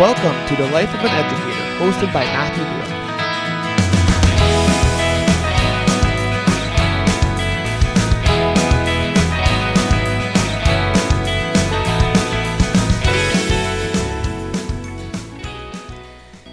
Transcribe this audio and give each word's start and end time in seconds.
Welcome 0.00 0.48
to 0.48 0.56
The 0.56 0.66
Life 0.70 0.88
of 0.94 1.00
an 1.00 1.10
Educator, 1.10 1.76
hosted 1.78 2.10
by 2.10 2.24
Mathew 2.24 2.64
Dewick. 2.64 2.88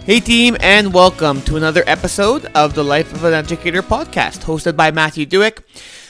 Hey, 0.03 0.19
team, 0.19 0.57
and 0.59 0.93
welcome 0.93 1.41
to 1.43 1.55
another 1.55 1.85
episode 1.87 2.47
of 2.53 2.73
the 2.73 2.83
Life 2.83 3.13
of 3.13 3.23
an 3.23 3.33
Educator 3.33 3.81
podcast, 3.81 4.43
hosted 4.43 4.75
by 4.75 4.91
Mathew 4.91 5.25
Dewick, 5.25 5.63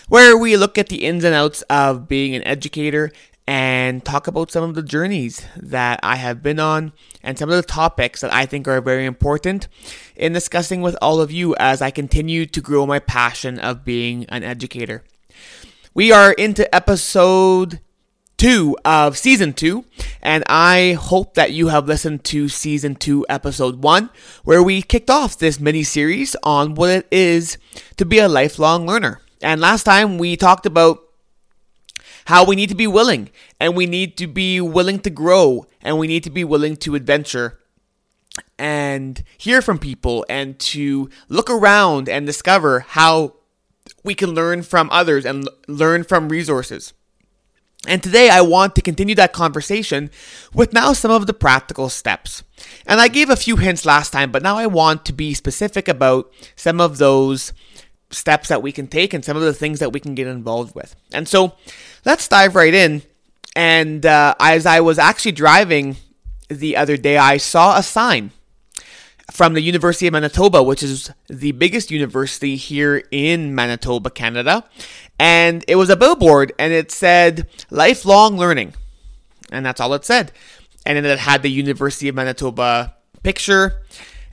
where 0.09 0.35
we 0.35 0.57
look 0.57 0.79
at 0.79 0.89
the 0.89 1.05
ins 1.05 1.23
and 1.23 1.35
outs 1.35 1.61
of 1.69 2.07
being 2.07 2.33
an 2.33 2.43
educator 2.47 3.11
and 3.47 4.03
talk 4.03 4.27
about 4.27 4.51
some 4.51 4.63
of 4.63 4.75
the 4.75 4.83
journeys 4.83 5.45
that 5.55 6.01
I 6.03 6.17
have 6.17 6.43
been 6.43 6.59
on 6.59 6.91
and 7.23 7.39
some 7.39 7.49
of 7.49 7.55
the 7.55 7.63
topics 7.63 8.19
that 8.19 8.33
I 8.33 8.45
think 8.45 8.67
are 8.67 8.81
very 8.81 9.05
important 9.05 9.69
in 10.17 10.33
discussing 10.33 10.81
with 10.81 10.97
all 11.01 11.21
of 11.21 11.31
you 11.31 11.55
as 11.55 11.81
I 11.81 11.89
continue 11.89 12.45
to 12.45 12.61
grow 12.61 12.85
my 12.85 12.99
passion 12.99 13.57
of 13.57 13.85
being 13.85 14.25
an 14.25 14.43
educator. 14.43 15.03
We 15.93 16.11
are 16.11 16.33
into 16.33 16.73
episode 16.75 17.79
two 18.37 18.77
of 18.85 19.17
season 19.17 19.53
two, 19.53 19.85
and 20.21 20.43
I 20.47 20.97
hope 20.99 21.33
that 21.35 21.51
you 21.51 21.69
have 21.69 21.87
listened 21.87 22.23
to 22.25 22.49
season 22.49 22.95
two, 22.95 23.25
episode 23.29 23.81
one, 23.81 24.09
where 24.43 24.61
we 24.61 24.81
kicked 24.81 25.09
off 25.09 25.39
this 25.39 25.59
mini 25.59 25.83
series 25.83 26.35
on 26.43 26.75
what 26.75 26.89
it 26.89 27.07
is 27.11 27.57
to 27.95 28.05
be 28.05 28.19
a 28.19 28.27
lifelong 28.27 28.85
learner. 28.85 29.21
And 29.41 29.61
last 29.61 29.83
time 29.83 30.17
we 30.17 30.35
talked 30.35 30.65
about 30.65 31.06
how 32.27 32.43
we 32.43 32.57
need 32.57 32.67
to 32.67 32.75
be 32.75 32.87
willing, 32.87 33.29
and 33.57 33.73
we 33.73 33.85
need 33.85 34.17
to 34.17 34.27
be 34.27 34.59
willing 34.59 34.99
to 34.99 35.09
grow, 35.09 35.65
and 35.81 35.97
we 35.97 36.07
need 36.07 36.25
to 36.25 36.29
be 36.29 36.43
willing 36.43 36.75
to 36.75 36.93
adventure 36.93 37.57
and 38.59 39.23
hear 39.37 39.61
from 39.61 39.79
people 39.79 40.25
and 40.27 40.59
to 40.59 41.09
look 41.29 41.49
around 41.49 42.09
and 42.09 42.25
discover 42.25 42.81
how 42.81 43.33
we 44.03 44.13
can 44.13 44.31
learn 44.31 44.61
from 44.61 44.89
others 44.91 45.25
and 45.25 45.47
learn 45.69 46.03
from 46.03 46.27
resources. 46.27 46.93
And 47.87 48.03
today 48.03 48.29
I 48.29 48.41
want 48.41 48.75
to 48.75 48.81
continue 48.81 49.15
that 49.15 49.31
conversation 49.31 50.09
with 50.53 50.73
now 50.73 50.91
some 50.91 51.11
of 51.11 51.27
the 51.27 51.33
practical 51.33 51.87
steps. 51.87 52.43
And 52.85 52.99
I 52.99 53.07
gave 53.07 53.29
a 53.29 53.37
few 53.37 53.55
hints 53.55 53.85
last 53.85 54.11
time, 54.11 54.33
but 54.33 54.43
now 54.43 54.57
I 54.57 54.67
want 54.67 55.05
to 55.05 55.13
be 55.13 55.33
specific 55.33 55.87
about 55.87 56.29
some 56.57 56.81
of 56.81 56.97
those 56.97 57.53
steps 58.09 58.49
that 58.49 58.61
we 58.61 58.71
can 58.71 58.87
take 58.87 59.13
and 59.13 59.23
some 59.23 59.37
of 59.37 59.43
the 59.43 59.53
things 59.53 59.79
that 59.79 59.91
we 59.91 59.99
can 59.99 60.15
get 60.15 60.27
involved 60.27 60.75
with. 60.75 60.95
And 61.13 61.27
so 61.27 61.55
let's 62.05 62.27
dive 62.27 62.55
right 62.55 62.73
in. 62.73 63.01
And 63.55 64.05
uh, 64.05 64.35
as 64.39 64.65
I 64.65 64.81
was 64.81 64.99
actually 64.99 65.33
driving 65.33 65.97
the 66.47 66.77
other 66.77 66.95
day, 66.97 67.17
I 67.17 67.37
saw 67.37 67.77
a 67.77 67.83
sign 67.83 68.31
from 69.31 69.53
the 69.53 69.61
University 69.61 70.07
of 70.07 70.13
Manitoba, 70.13 70.63
which 70.63 70.81
is 70.81 71.11
the 71.27 71.51
biggest 71.51 71.91
university 71.91 72.55
here 72.55 73.03
in 73.11 73.53
Manitoba, 73.53 74.09
Canada. 74.09 74.63
And 75.19 75.65
it 75.67 75.75
was 75.75 75.89
a 75.89 75.97
billboard 75.97 76.53
and 76.59 76.71
it 76.71 76.91
said 76.91 77.47
lifelong 77.69 78.37
learning. 78.37 78.73
And 79.51 79.65
that's 79.65 79.81
all 79.81 79.93
it 79.93 80.05
said. 80.05 80.31
And 80.85 80.97
then 80.97 81.05
it 81.05 81.19
had 81.19 81.41
the 81.41 81.51
University 81.51 82.07
of 82.07 82.15
Manitoba 82.15 82.95
picture. 83.23 83.81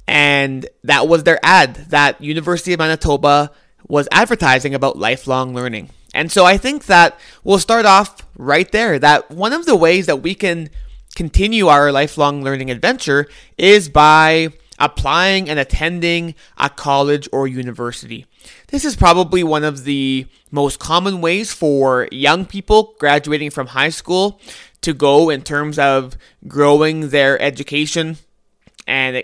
And 0.07 0.69
that 0.85 1.09
was 1.09 1.25
their 1.25 1.41
ad 1.43 1.75
that 1.89 2.21
University 2.21 2.75
of 2.75 2.79
Manitoba 2.79 3.51
was 3.89 4.09
advertising 4.11 4.75
about 4.75 4.99
lifelong 4.99 5.55
learning. 5.55 5.91
And 6.15 6.31
so 6.31 6.45
I 6.45 6.57
think 6.57 6.87
that 6.87 7.19
we'll 7.43 7.59
start 7.59 7.87
off 7.87 8.27
right 8.37 8.71
there. 8.71 8.99
That 8.99 9.31
one 9.31 9.53
of 9.53 9.67
the 9.67 9.77
ways 9.77 10.07
that 10.07 10.23
we 10.23 10.35
can 10.35 10.71
continue 11.15 11.69
our 11.69 11.93
lifelong 11.93 12.43
learning 12.43 12.71
adventure 12.71 13.27
is 13.59 13.89
by 13.89 14.49
applying 14.79 15.49
and 15.49 15.59
attending 15.59 16.35
a 16.59 16.69
college 16.69 17.29
or 17.33 17.47
university. 17.47 18.27
This 18.69 18.85
is 18.85 18.97
probably 18.97 19.45
one 19.45 19.65
of 19.65 19.85
the 19.85 20.27
most 20.51 20.79
common 20.79 21.21
ways 21.21 21.53
for 21.53 22.09
young 22.11 22.45
people 22.45 22.95
graduating 22.99 23.51
from 23.51 23.69
high 23.69 23.91
school 23.91 24.41
to 24.81 24.93
go 24.93 25.31
in 25.31 25.43
terms 25.43 25.79
of 25.79 26.17
growing 26.47 27.11
their 27.11 27.41
education 27.41 28.19
and 28.87 29.23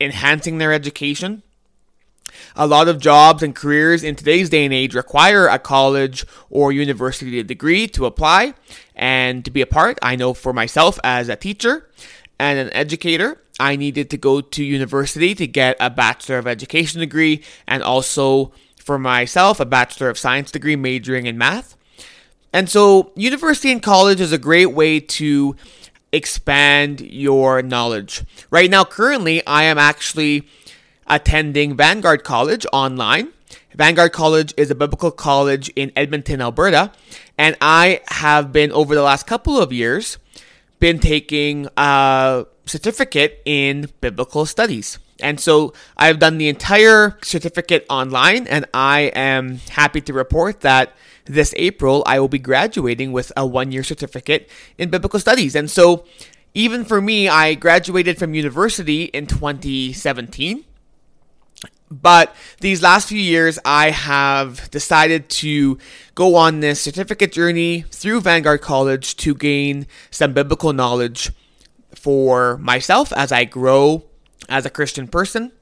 enhancing 0.00 0.58
their 0.58 0.72
education. 0.72 1.42
A 2.56 2.66
lot 2.66 2.88
of 2.88 2.98
jobs 2.98 3.42
and 3.42 3.54
careers 3.54 4.04
in 4.04 4.16
today's 4.16 4.48
day 4.48 4.64
and 4.64 4.74
age 4.74 4.94
require 4.94 5.46
a 5.46 5.58
college 5.58 6.24
or 6.50 6.72
university 6.72 7.42
degree 7.42 7.86
to 7.88 8.06
apply 8.06 8.54
and 8.94 9.44
to 9.44 9.50
be 9.50 9.60
a 9.60 9.66
part. 9.66 9.98
I 10.02 10.16
know 10.16 10.34
for 10.34 10.52
myself 10.52 10.98
as 11.02 11.28
a 11.28 11.36
teacher 11.36 11.88
and 12.38 12.58
an 12.58 12.72
educator, 12.72 13.40
I 13.58 13.76
needed 13.76 14.10
to 14.10 14.16
go 14.16 14.40
to 14.40 14.64
university 14.64 15.34
to 15.34 15.46
get 15.46 15.76
a 15.78 15.90
Bachelor 15.90 16.38
of 16.38 16.46
Education 16.46 17.00
degree 17.00 17.42
and 17.66 17.82
also 17.82 18.52
for 18.76 18.98
myself 18.98 19.60
a 19.60 19.64
Bachelor 19.64 20.08
of 20.08 20.18
Science 20.18 20.50
degree 20.50 20.76
majoring 20.76 21.26
in 21.26 21.38
math. 21.38 21.76
And 22.52 22.68
so, 22.68 23.12
university 23.16 23.72
and 23.72 23.82
college 23.82 24.20
is 24.20 24.32
a 24.32 24.38
great 24.38 24.72
way 24.72 25.00
to 25.00 25.56
expand 26.12 27.00
your 27.00 27.62
knowledge. 27.62 28.22
Right 28.50 28.70
now, 28.70 28.84
currently, 28.84 29.44
I 29.46 29.64
am 29.64 29.78
actually 29.78 30.48
attending 31.06 31.76
Vanguard 31.76 32.24
College 32.24 32.66
online. 32.72 33.28
Vanguard 33.74 34.12
College 34.12 34.54
is 34.56 34.70
a 34.70 34.74
biblical 34.74 35.10
college 35.10 35.68
in 35.76 35.92
Edmonton, 35.96 36.40
Alberta, 36.40 36.92
and 37.36 37.56
I 37.60 38.00
have 38.08 38.52
been 38.52 38.70
over 38.72 38.94
the 38.94 39.02
last 39.02 39.26
couple 39.26 39.58
of 39.58 39.72
years 39.72 40.18
been 40.80 40.98
taking 40.98 41.68
a 41.76 42.46
certificate 42.66 43.40
in 43.44 43.88
biblical 44.00 44.46
studies. 44.46 44.98
And 45.20 45.40
so 45.40 45.72
I've 45.96 46.18
done 46.18 46.38
the 46.38 46.48
entire 46.48 47.16
certificate 47.22 47.86
online, 47.88 48.46
and 48.46 48.66
I 48.74 49.12
am 49.14 49.58
happy 49.70 50.00
to 50.02 50.12
report 50.12 50.60
that 50.60 50.92
this 51.24 51.54
April 51.56 52.02
I 52.06 52.20
will 52.20 52.28
be 52.28 52.38
graduating 52.38 53.12
with 53.12 53.32
a 53.36 53.46
one 53.46 53.72
year 53.72 53.82
certificate 53.82 54.50
in 54.76 54.90
biblical 54.90 55.18
studies. 55.18 55.54
And 55.56 55.70
so, 55.70 56.04
even 56.52 56.84
for 56.84 57.00
me, 57.00 57.28
I 57.28 57.54
graduated 57.54 58.18
from 58.18 58.34
university 58.34 59.04
in 59.04 59.26
2017. 59.26 60.64
But 62.02 62.34
these 62.60 62.82
last 62.82 63.08
few 63.08 63.20
years, 63.20 63.58
I 63.64 63.90
have 63.90 64.70
decided 64.70 65.28
to 65.30 65.78
go 66.14 66.34
on 66.34 66.60
this 66.60 66.80
certificate 66.80 67.30
journey 67.30 67.82
through 67.90 68.20
Vanguard 68.20 68.62
College 68.62 69.16
to 69.18 69.34
gain 69.34 69.86
some 70.10 70.32
biblical 70.32 70.72
knowledge 70.72 71.30
for 71.94 72.58
myself 72.58 73.12
as 73.12 73.30
I 73.30 73.44
grow 73.44 74.04
as 74.48 74.66
a 74.66 74.70
Christian 74.70 75.06
person, 75.06 75.52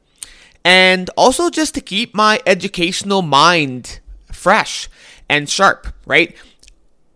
and 0.64 1.10
also 1.16 1.50
just 1.50 1.74
to 1.74 1.80
keep 1.80 2.14
my 2.14 2.40
educational 2.46 3.22
mind 3.22 4.00
fresh 4.32 4.88
and 5.28 5.48
sharp, 5.48 5.88
right? 6.06 6.34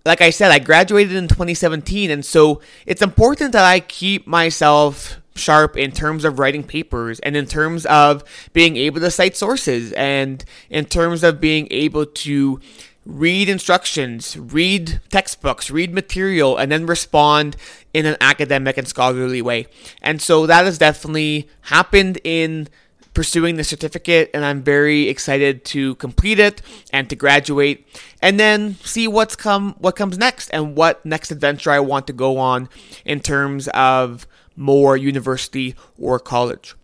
Like 0.04 0.20
I 0.20 0.30
said, 0.30 0.52
I 0.52 0.58
graduated 0.58 1.16
in 1.16 1.26
2017, 1.26 2.10
and 2.10 2.24
so 2.24 2.60
it's 2.84 3.02
important 3.02 3.52
that 3.52 3.64
I 3.64 3.80
keep 3.80 4.26
myself 4.26 5.20
sharp 5.36 5.76
in 5.76 5.92
terms 5.92 6.24
of 6.24 6.38
writing 6.38 6.64
papers 6.64 7.20
and 7.20 7.36
in 7.36 7.46
terms 7.46 7.86
of 7.86 8.24
being 8.52 8.76
able 8.76 9.00
to 9.00 9.10
cite 9.10 9.36
sources 9.36 9.92
and 9.92 10.44
in 10.70 10.84
terms 10.84 11.22
of 11.22 11.40
being 11.40 11.68
able 11.70 12.06
to 12.06 12.60
read 13.06 13.48
instructions, 13.48 14.36
read 14.36 15.00
textbooks, 15.10 15.70
read 15.70 15.94
material, 15.94 16.56
and 16.56 16.72
then 16.72 16.86
respond 16.86 17.56
in 17.94 18.04
an 18.04 18.16
academic 18.20 18.76
and 18.76 18.88
scholarly 18.88 19.40
way. 19.40 19.66
And 20.02 20.20
so 20.20 20.46
that 20.46 20.64
has 20.64 20.78
definitely 20.78 21.48
happened 21.62 22.18
in 22.24 22.68
pursuing 23.14 23.56
the 23.56 23.64
certificate 23.64 24.30
and 24.34 24.44
I'm 24.44 24.62
very 24.62 25.08
excited 25.08 25.64
to 25.66 25.94
complete 25.94 26.38
it 26.38 26.60
and 26.92 27.08
to 27.08 27.16
graduate 27.16 27.88
and 28.20 28.38
then 28.38 28.74
see 28.84 29.08
what's 29.08 29.34
come 29.34 29.74
what 29.78 29.96
comes 29.96 30.18
next 30.18 30.50
and 30.50 30.76
what 30.76 31.02
next 31.06 31.30
adventure 31.30 31.70
I 31.70 31.80
want 31.80 32.06
to 32.08 32.12
go 32.12 32.36
on 32.36 32.68
in 33.06 33.20
terms 33.20 33.68
of 33.68 34.26
more 34.56 34.96
university 34.96 35.74
or 35.98 36.18
college. 36.18 36.74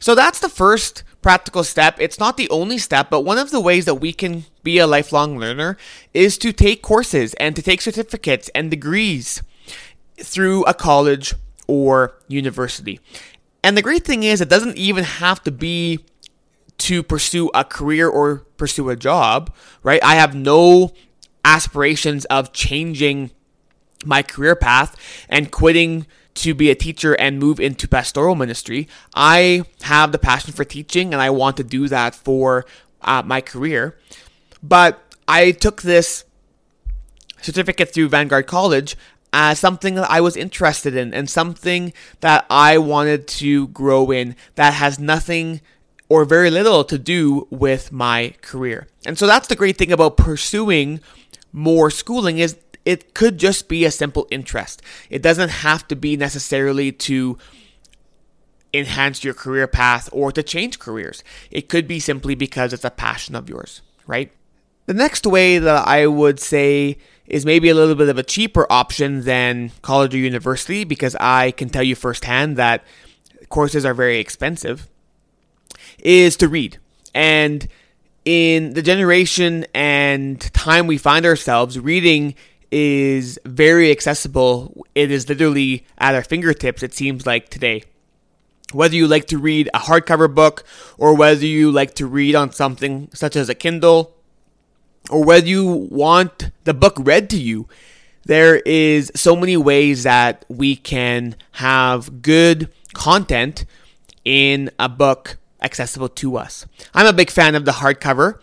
So 0.00 0.14
that's 0.14 0.40
the 0.40 0.48
first 0.48 1.02
practical 1.22 1.64
step. 1.64 1.96
It's 2.00 2.18
not 2.18 2.36
the 2.36 2.48
only 2.50 2.78
step, 2.78 3.10
but 3.10 3.22
one 3.22 3.38
of 3.38 3.50
the 3.50 3.60
ways 3.60 3.84
that 3.84 3.96
we 3.96 4.12
can 4.12 4.44
be 4.62 4.78
a 4.78 4.86
lifelong 4.86 5.38
learner 5.38 5.76
is 6.14 6.38
to 6.38 6.52
take 6.52 6.82
courses 6.82 7.34
and 7.34 7.54
to 7.56 7.62
take 7.62 7.80
certificates 7.80 8.48
and 8.54 8.70
degrees 8.70 9.42
through 10.16 10.64
a 10.64 10.74
college 10.74 11.34
or 11.66 12.14
university. 12.28 13.00
And 13.62 13.76
the 13.76 13.82
great 13.82 14.04
thing 14.04 14.22
is, 14.22 14.40
it 14.40 14.48
doesn't 14.48 14.76
even 14.76 15.04
have 15.04 15.42
to 15.44 15.50
be 15.50 16.04
to 16.78 17.02
pursue 17.02 17.50
a 17.54 17.64
career 17.64 18.08
or 18.08 18.46
pursue 18.56 18.88
a 18.88 18.96
job, 18.96 19.52
right? 19.82 20.02
I 20.02 20.14
have 20.14 20.34
no 20.34 20.92
aspirations 21.44 22.24
of 22.26 22.52
changing 22.52 23.32
my 24.04 24.22
career 24.22 24.54
path 24.54 24.96
and 25.28 25.50
quitting 25.50 26.06
to 26.34 26.54
be 26.54 26.70
a 26.70 26.74
teacher 26.74 27.14
and 27.14 27.38
move 27.38 27.58
into 27.58 27.88
pastoral 27.88 28.34
ministry. 28.34 28.88
I 29.14 29.64
have 29.82 30.12
the 30.12 30.18
passion 30.18 30.52
for 30.52 30.64
teaching 30.64 31.12
and 31.12 31.20
I 31.20 31.30
want 31.30 31.56
to 31.56 31.64
do 31.64 31.88
that 31.88 32.14
for 32.14 32.64
uh, 33.02 33.22
my 33.24 33.40
career. 33.40 33.98
But 34.62 35.02
I 35.26 35.50
took 35.50 35.82
this 35.82 36.24
certificate 37.40 37.92
through 37.92 38.08
Vanguard 38.08 38.46
College 38.46 38.96
as 39.32 39.58
something 39.58 39.94
that 39.94 40.10
I 40.10 40.20
was 40.20 40.36
interested 40.36 40.96
in 40.96 41.12
and 41.12 41.28
something 41.28 41.92
that 42.20 42.46
I 42.48 42.78
wanted 42.78 43.26
to 43.28 43.68
grow 43.68 44.10
in 44.10 44.36
that 44.54 44.74
has 44.74 44.98
nothing 44.98 45.60
or 46.08 46.24
very 46.24 46.50
little 46.50 46.84
to 46.84 46.98
do 46.98 47.46
with 47.50 47.92
my 47.92 48.34
career. 48.40 48.88
And 49.04 49.18
so 49.18 49.26
that's 49.26 49.48
the 49.48 49.56
great 49.56 49.76
thing 49.76 49.92
about 49.92 50.16
pursuing 50.16 51.00
more 51.52 51.90
schooling 51.90 52.38
is 52.38 52.56
it 52.88 53.12
could 53.12 53.36
just 53.36 53.68
be 53.68 53.84
a 53.84 53.90
simple 53.90 54.26
interest. 54.30 54.80
It 55.10 55.20
doesn't 55.20 55.50
have 55.50 55.86
to 55.88 55.94
be 55.94 56.16
necessarily 56.16 56.90
to 56.92 57.36
enhance 58.72 59.22
your 59.22 59.34
career 59.34 59.66
path 59.66 60.08
or 60.10 60.32
to 60.32 60.42
change 60.42 60.78
careers. 60.78 61.22
It 61.50 61.68
could 61.68 61.86
be 61.86 62.00
simply 62.00 62.34
because 62.34 62.72
it's 62.72 62.86
a 62.86 62.90
passion 62.90 63.34
of 63.34 63.46
yours, 63.46 63.82
right? 64.06 64.32
The 64.86 64.94
next 64.94 65.26
way 65.26 65.58
that 65.58 65.86
I 65.86 66.06
would 66.06 66.40
say 66.40 66.96
is 67.26 67.44
maybe 67.44 67.68
a 67.68 67.74
little 67.74 67.94
bit 67.94 68.08
of 68.08 68.16
a 68.16 68.22
cheaper 68.22 68.66
option 68.70 69.20
than 69.24 69.70
college 69.82 70.14
or 70.14 70.18
university 70.18 70.84
because 70.84 71.14
I 71.16 71.50
can 71.50 71.68
tell 71.68 71.82
you 71.82 71.94
firsthand 71.94 72.56
that 72.56 72.84
courses 73.50 73.84
are 73.84 73.92
very 73.92 74.18
expensive 74.18 74.88
is 75.98 76.38
to 76.38 76.48
read. 76.48 76.78
And 77.14 77.68
in 78.24 78.72
the 78.72 78.80
generation 78.80 79.66
and 79.74 80.40
time 80.54 80.86
we 80.86 80.96
find 80.96 81.26
ourselves, 81.26 81.78
reading 81.78 82.34
is 82.70 83.38
very 83.44 83.90
accessible. 83.90 84.86
It 84.94 85.10
is 85.10 85.28
literally 85.28 85.86
at 85.98 86.14
our 86.14 86.22
fingertips, 86.22 86.82
it 86.82 86.94
seems 86.94 87.26
like 87.26 87.48
today. 87.48 87.84
Whether 88.72 88.96
you 88.96 89.08
like 89.08 89.26
to 89.28 89.38
read 89.38 89.70
a 89.72 89.78
hardcover 89.78 90.32
book 90.32 90.64
or 90.98 91.14
whether 91.14 91.46
you 91.46 91.70
like 91.70 91.94
to 91.94 92.06
read 92.06 92.34
on 92.34 92.52
something 92.52 93.08
such 93.14 93.34
as 93.34 93.48
a 93.48 93.54
Kindle 93.54 94.14
or 95.10 95.24
whether 95.24 95.46
you 95.46 95.88
want 95.90 96.50
the 96.64 96.74
book 96.74 96.94
read 96.98 97.30
to 97.30 97.38
you, 97.38 97.66
there 98.26 98.56
is 98.56 99.10
so 99.14 99.34
many 99.34 99.56
ways 99.56 100.02
that 100.02 100.44
we 100.48 100.76
can 100.76 101.34
have 101.52 102.20
good 102.20 102.70
content 102.92 103.64
in 104.24 104.70
a 104.78 104.88
book 104.88 105.38
accessible 105.62 106.10
to 106.10 106.36
us. 106.36 106.66
I'm 106.94 107.06
a 107.06 107.12
big 107.14 107.30
fan 107.30 107.54
of 107.54 107.64
the 107.64 107.72
hardcover. 107.72 108.38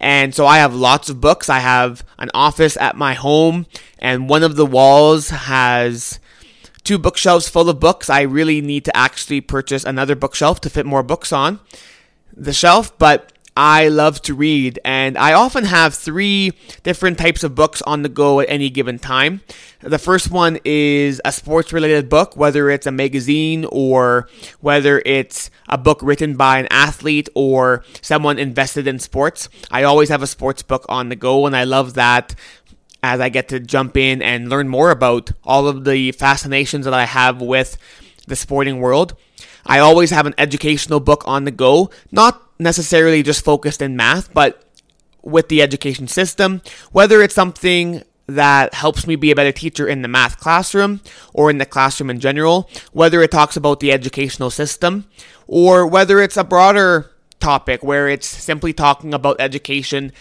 And 0.00 0.34
so 0.34 0.46
I 0.46 0.58
have 0.58 0.74
lots 0.74 1.10
of 1.10 1.20
books. 1.20 1.50
I 1.50 1.58
have 1.58 2.02
an 2.18 2.30
office 2.32 2.76
at 2.78 2.96
my 2.96 3.12
home, 3.14 3.66
and 3.98 4.28
one 4.28 4.42
of 4.42 4.56
the 4.56 4.66
walls 4.66 5.28
has 5.28 6.18
two 6.84 6.98
bookshelves 6.98 7.48
full 7.48 7.68
of 7.68 7.78
books. 7.78 8.08
I 8.08 8.22
really 8.22 8.62
need 8.62 8.86
to 8.86 8.96
actually 8.96 9.42
purchase 9.42 9.84
another 9.84 10.16
bookshelf 10.16 10.60
to 10.62 10.70
fit 10.70 10.86
more 10.86 11.02
books 11.02 11.32
on 11.32 11.60
the 12.34 12.54
shelf, 12.54 12.96
but 12.98 13.32
I 13.56 13.88
love 13.88 14.22
to 14.22 14.34
read, 14.34 14.78
and 14.84 15.18
I 15.18 15.32
often 15.32 15.64
have 15.64 15.94
three 15.94 16.52
different 16.82 17.18
types 17.18 17.42
of 17.42 17.54
books 17.54 17.82
on 17.82 18.02
the 18.02 18.08
go 18.08 18.40
at 18.40 18.48
any 18.48 18.70
given 18.70 18.98
time. 18.98 19.42
The 19.80 19.98
first 19.98 20.30
one 20.30 20.58
is 20.64 21.20
a 21.24 21.32
sports 21.32 21.72
related 21.72 22.08
book, 22.08 22.36
whether 22.36 22.70
it's 22.70 22.86
a 22.86 22.92
magazine 22.92 23.66
or 23.70 24.28
whether 24.60 25.02
it's 25.04 25.50
a 25.68 25.76
book 25.76 26.00
written 26.02 26.36
by 26.36 26.58
an 26.58 26.68
athlete 26.70 27.28
or 27.34 27.84
someone 28.00 28.38
invested 28.38 28.86
in 28.86 28.98
sports. 28.98 29.48
I 29.70 29.82
always 29.82 30.08
have 30.10 30.22
a 30.22 30.26
sports 30.26 30.62
book 30.62 30.86
on 30.88 31.08
the 31.08 31.16
go, 31.16 31.46
and 31.46 31.56
I 31.56 31.64
love 31.64 31.94
that 31.94 32.34
as 33.02 33.20
I 33.20 33.30
get 33.30 33.48
to 33.48 33.60
jump 33.60 33.96
in 33.96 34.22
and 34.22 34.48
learn 34.48 34.68
more 34.68 34.90
about 34.90 35.32
all 35.44 35.66
of 35.66 35.84
the 35.84 36.12
fascinations 36.12 36.84
that 36.84 36.94
I 36.94 37.06
have 37.06 37.40
with 37.40 37.78
the 38.26 38.36
sporting 38.36 38.80
world. 38.80 39.14
I 39.66 39.78
always 39.78 40.10
have 40.10 40.26
an 40.26 40.34
educational 40.38 41.00
book 41.00 41.22
on 41.26 41.44
the 41.44 41.50
go, 41.50 41.90
not 42.12 42.49
necessarily 42.60 43.22
just 43.22 43.44
focused 43.44 43.82
in 43.82 43.96
math, 43.96 44.32
but 44.32 44.62
with 45.22 45.48
the 45.48 45.62
education 45.62 46.06
system, 46.06 46.62
whether 46.92 47.22
it's 47.22 47.34
something 47.34 48.02
that 48.26 48.74
helps 48.74 49.06
me 49.06 49.16
be 49.16 49.30
a 49.30 49.34
better 49.34 49.50
teacher 49.50 49.88
in 49.88 50.02
the 50.02 50.08
math 50.08 50.38
classroom 50.38 51.00
or 51.34 51.50
in 51.50 51.58
the 51.58 51.66
classroom 51.66 52.10
in 52.10 52.20
general, 52.20 52.70
whether 52.92 53.22
it 53.22 53.30
talks 53.30 53.56
about 53.56 53.80
the 53.80 53.90
educational 53.90 54.50
system 54.50 55.06
or 55.48 55.86
whether 55.86 56.20
it's 56.20 56.36
a 56.36 56.44
broader 56.44 57.10
topic 57.40 57.82
where 57.82 58.08
it's 58.08 58.28
simply 58.28 58.72
talking 58.72 59.12
about 59.12 59.40
education. 59.40 60.12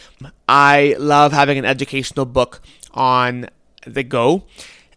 I 0.48 0.96
love 0.98 1.34
having 1.34 1.58
an 1.58 1.66
educational 1.66 2.26
book 2.26 2.62
on 2.94 3.48
the 3.86 4.04
go. 4.04 4.44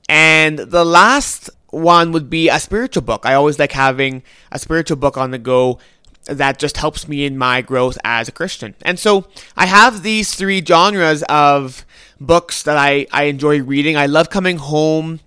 And 0.08 0.58
the 0.58 0.84
last 0.84 1.50
one 1.70 2.12
would 2.12 2.30
be 2.30 2.48
a 2.48 2.60
spiritual 2.60 3.02
book. 3.02 3.26
I 3.26 3.34
always 3.34 3.58
like 3.58 3.72
having 3.72 4.22
a 4.50 4.58
spiritual 4.58 4.96
book 4.96 5.16
on 5.16 5.32
the 5.32 5.38
go 5.38 5.78
that 6.24 6.58
just 6.58 6.76
helps 6.76 7.08
me 7.08 7.24
in 7.24 7.36
my 7.36 7.62
growth 7.62 7.98
as 8.04 8.28
a 8.28 8.32
Christian. 8.32 8.74
And 8.82 8.98
so 8.98 9.26
I 9.56 9.66
have 9.66 10.02
these 10.02 10.34
three 10.34 10.64
genres 10.64 11.22
of 11.24 11.84
books 12.20 12.62
that 12.62 12.76
I, 12.76 13.06
I 13.12 13.24
enjoy 13.24 13.62
reading. 13.62 13.96
I 13.96 14.06
love 14.06 14.30
coming 14.30 14.58
home 14.58 15.20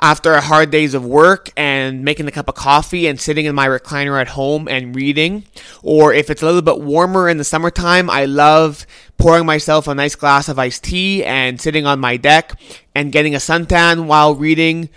after 0.00 0.32
a 0.32 0.40
hard 0.40 0.70
days 0.70 0.94
of 0.94 1.04
work 1.04 1.50
and 1.56 2.04
making 2.04 2.26
a 2.26 2.30
cup 2.30 2.48
of 2.48 2.54
coffee 2.54 3.06
and 3.06 3.20
sitting 3.20 3.44
in 3.44 3.54
my 3.54 3.66
recliner 3.66 4.20
at 4.20 4.28
home 4.28 4.68
and 4.68 4.94
reading. 4.94 5.44
Or 5.82 6.14
if 6.14 6.30
it's 6.30 6.42
a 6.42 6.46
little 6.46 6.62
bit 6.62 6.80
warmer 6.80 7.28
in 7.28 7.36
the 7.36 7.44
summertime, 7.44 8.08
I 8.08 8.24
love 8.24 8.86
pouring 9.18 9.44
myself 9.44 9.88
a 9.88 9.94
nice 9.94 10.14
glass 10.14 10.48
of 10.48 10.58
iced 10.58 10.84
tea 10.84 11.24
and 11.24 11.60
sitting 11.60 11.86
on 11.86 12.00
my 12.00 12.16
deck 12.16 12.58
and 12.94 13.12
getting 13.12 13.34
a 13.34 13.38
suntan 13.38 14.06
while 14.06 14.34
reading 14.34 14.88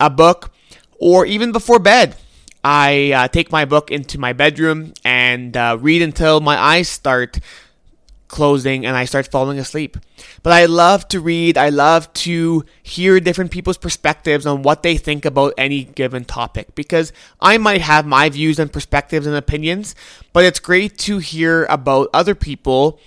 a 0.00 0.10
book. 0.10 0.52
Or 0.98 1.24
even 1.24 1.52
before 1.52 1.78
bed, 1.78 2.14
I 2.62 3.12
uh, 3.12 3.28
take 3.28 3.50
my 3.50 3.64
book 3.64 3.90
into 3.90 4.18
my 4.18 4.32
bedroom 4.32 4.92
and 5.04 5.56
uh, 5.56 5.78
read 5.80 6.02
until 6.02 6.40
my 6.40 6.58
eyes 6.58 6.88
start 6.88 7.38
closing 8.30 8.86
and 8.86 8.96
I 8.96 9.04
start 9.04 9.30
falling 9.30 9.58
asleep. 9.58 9.96
But 10.42 10.52
I 10.52 10.66
love 10.66 11.08
to 11.08 11.20
read. 11.20 11.58
I 11.58 11.68
love 11.68 12.12
to 12.24 12.64
hear 12.82 13.18
different 13.20 13.50
people's 13.50 13.76
perspectives 13.76 14.46
on 14.46 14.62
what 14.62 14.82
they 14.82 14.96
think 14.96 15.24
about 15.24 15.54
any 15.58 15.84
given 15.84 16.24
topic 16.24 16.74
because 16.74 17.12
I 17.40 17.58
might 17.58 17.80
have 17.80 18.06
my 18.06 18.28
views 18.28 18.58
and 18.58 18.72
perspectives 18.72 19.26
and 19.26 19.36
opinions, 19.36 19.94
but 20.32 20.44
it's 20.44 20.60
great 20.60 20.96
to 20.98 21.18
hear 21.18 21.64
about 21.66 22.08
other 22.14 22.34
people 22.34 23.00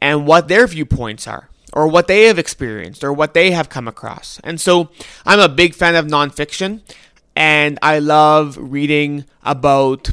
and 0.00 0.26
what 0.26 0.48
their 0.48 0.66
viewpoints 0.66 1.26
are 1.26 1.48
or 1.72 1.86
what 1.86 2.08
they 2.08 2.24
have 2.24 2.38
experienced 2.38 3.04
or 3.04 3.12
what 3.12 3.34
they 3.34 3.50
have 3.52 3.68
come 3.68 3.86
across. 3.86 4.40
And 4.42 4.60
so 4.60 4.90
I'm 5.24 5.40
a 5.40 5.48
big 5.48 5.74
fan 5.74 5.94
of 5.94 6.06
nonfiction 6.06 6.80
and 7.38 7.78
I 7.82 8.00
love 8.00 8.58
reading 8.60 9.24
about 9.44 10.10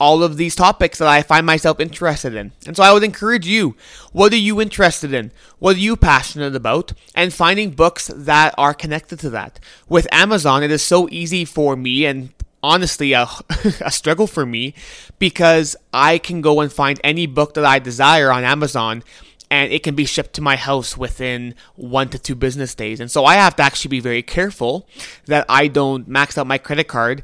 all 0.00 0.24
of 0.24 0.36
these 0.36 0.56
topics 0.56 0.98
that 0.98 1.06
I 1.06 1.22
find 1.22 1.46
myself 1.46 1.78
interested 1.78 2.34
in. 2.34 2.50
And 2.66 2.76
so 2.76 2.82
I 2.82 2.92
would 2.92 3.04
encourage 3.04 3.46
you, 3.46 3.76
what 4.10 4.32
are 4.32 4.36
you 4.36 4.60
interested 4.60 5.14
in? 5.14 5.30
What 5.60 5.76
are 5.76 5.78
you 5.78 5.96
passionate 5.96 6.56
about? 6.56 6.92
And 7.14 7.32
finding 7.32 7.70
books 7.70 8.10
that 8.12 8.52
are 8.58 8.74
connected 8.74 9.20
to 9.20 9.30
that. 9.30 9.60
With 9.88 10.08
Amazon, 10.10 10.64
it 10.64 10.72
is 10.72 10.82
so 10.82 11.08
easy 11.08 11.44
for 11.44 11.76
me 11.76 12.04
and 12.04 12.30
honestly 12.64 13.12
a, 13.12 13.28
a 13.80 13.92
struggle 13.92 14.26
for 14.26 14.44
me 14.44 14.74
because 15.20 15.76
I 15.92 16.18
can 16.18 16.40
go 16.40 16.60
and 16.60 16.72
find 16.72 17.00
any 17.04 17.26
book 17.28 17.54
that 17.54 17.64
I 17.64 17.78
desire 17.78 18.32
on 18.32 18.42
Amazon 18.42 19.04
and 19.50 19.72
it 19.72 19.82
can 19.82 19.94
be 19.94 20.04
shipped 20.04 20.34
to 20.34 20.40
my 20.40 20.56
house 20.56 20.96
within 20.96 21.54
one 21.74 22.08
to 22.10 22.18
two 22.18 22.34
business 22.34 22.74
days. 22.74 23.00
And 23.00 23.10
so 23.10 23.24
I 23.24 23.34
have 23.34 23.56
to 23.56 23.62
actually 23.62 23.90
be 23.90 24.00
very 24.00 24.22
careful 24.22 24.88
that 25.26 25.44
I 25.48 25.68
don't 25.68 26.08
max 26.08 26.36
out 26.36 26.46
my 26.46 26.58
credit 26.58 26.88
card 26.88 27.22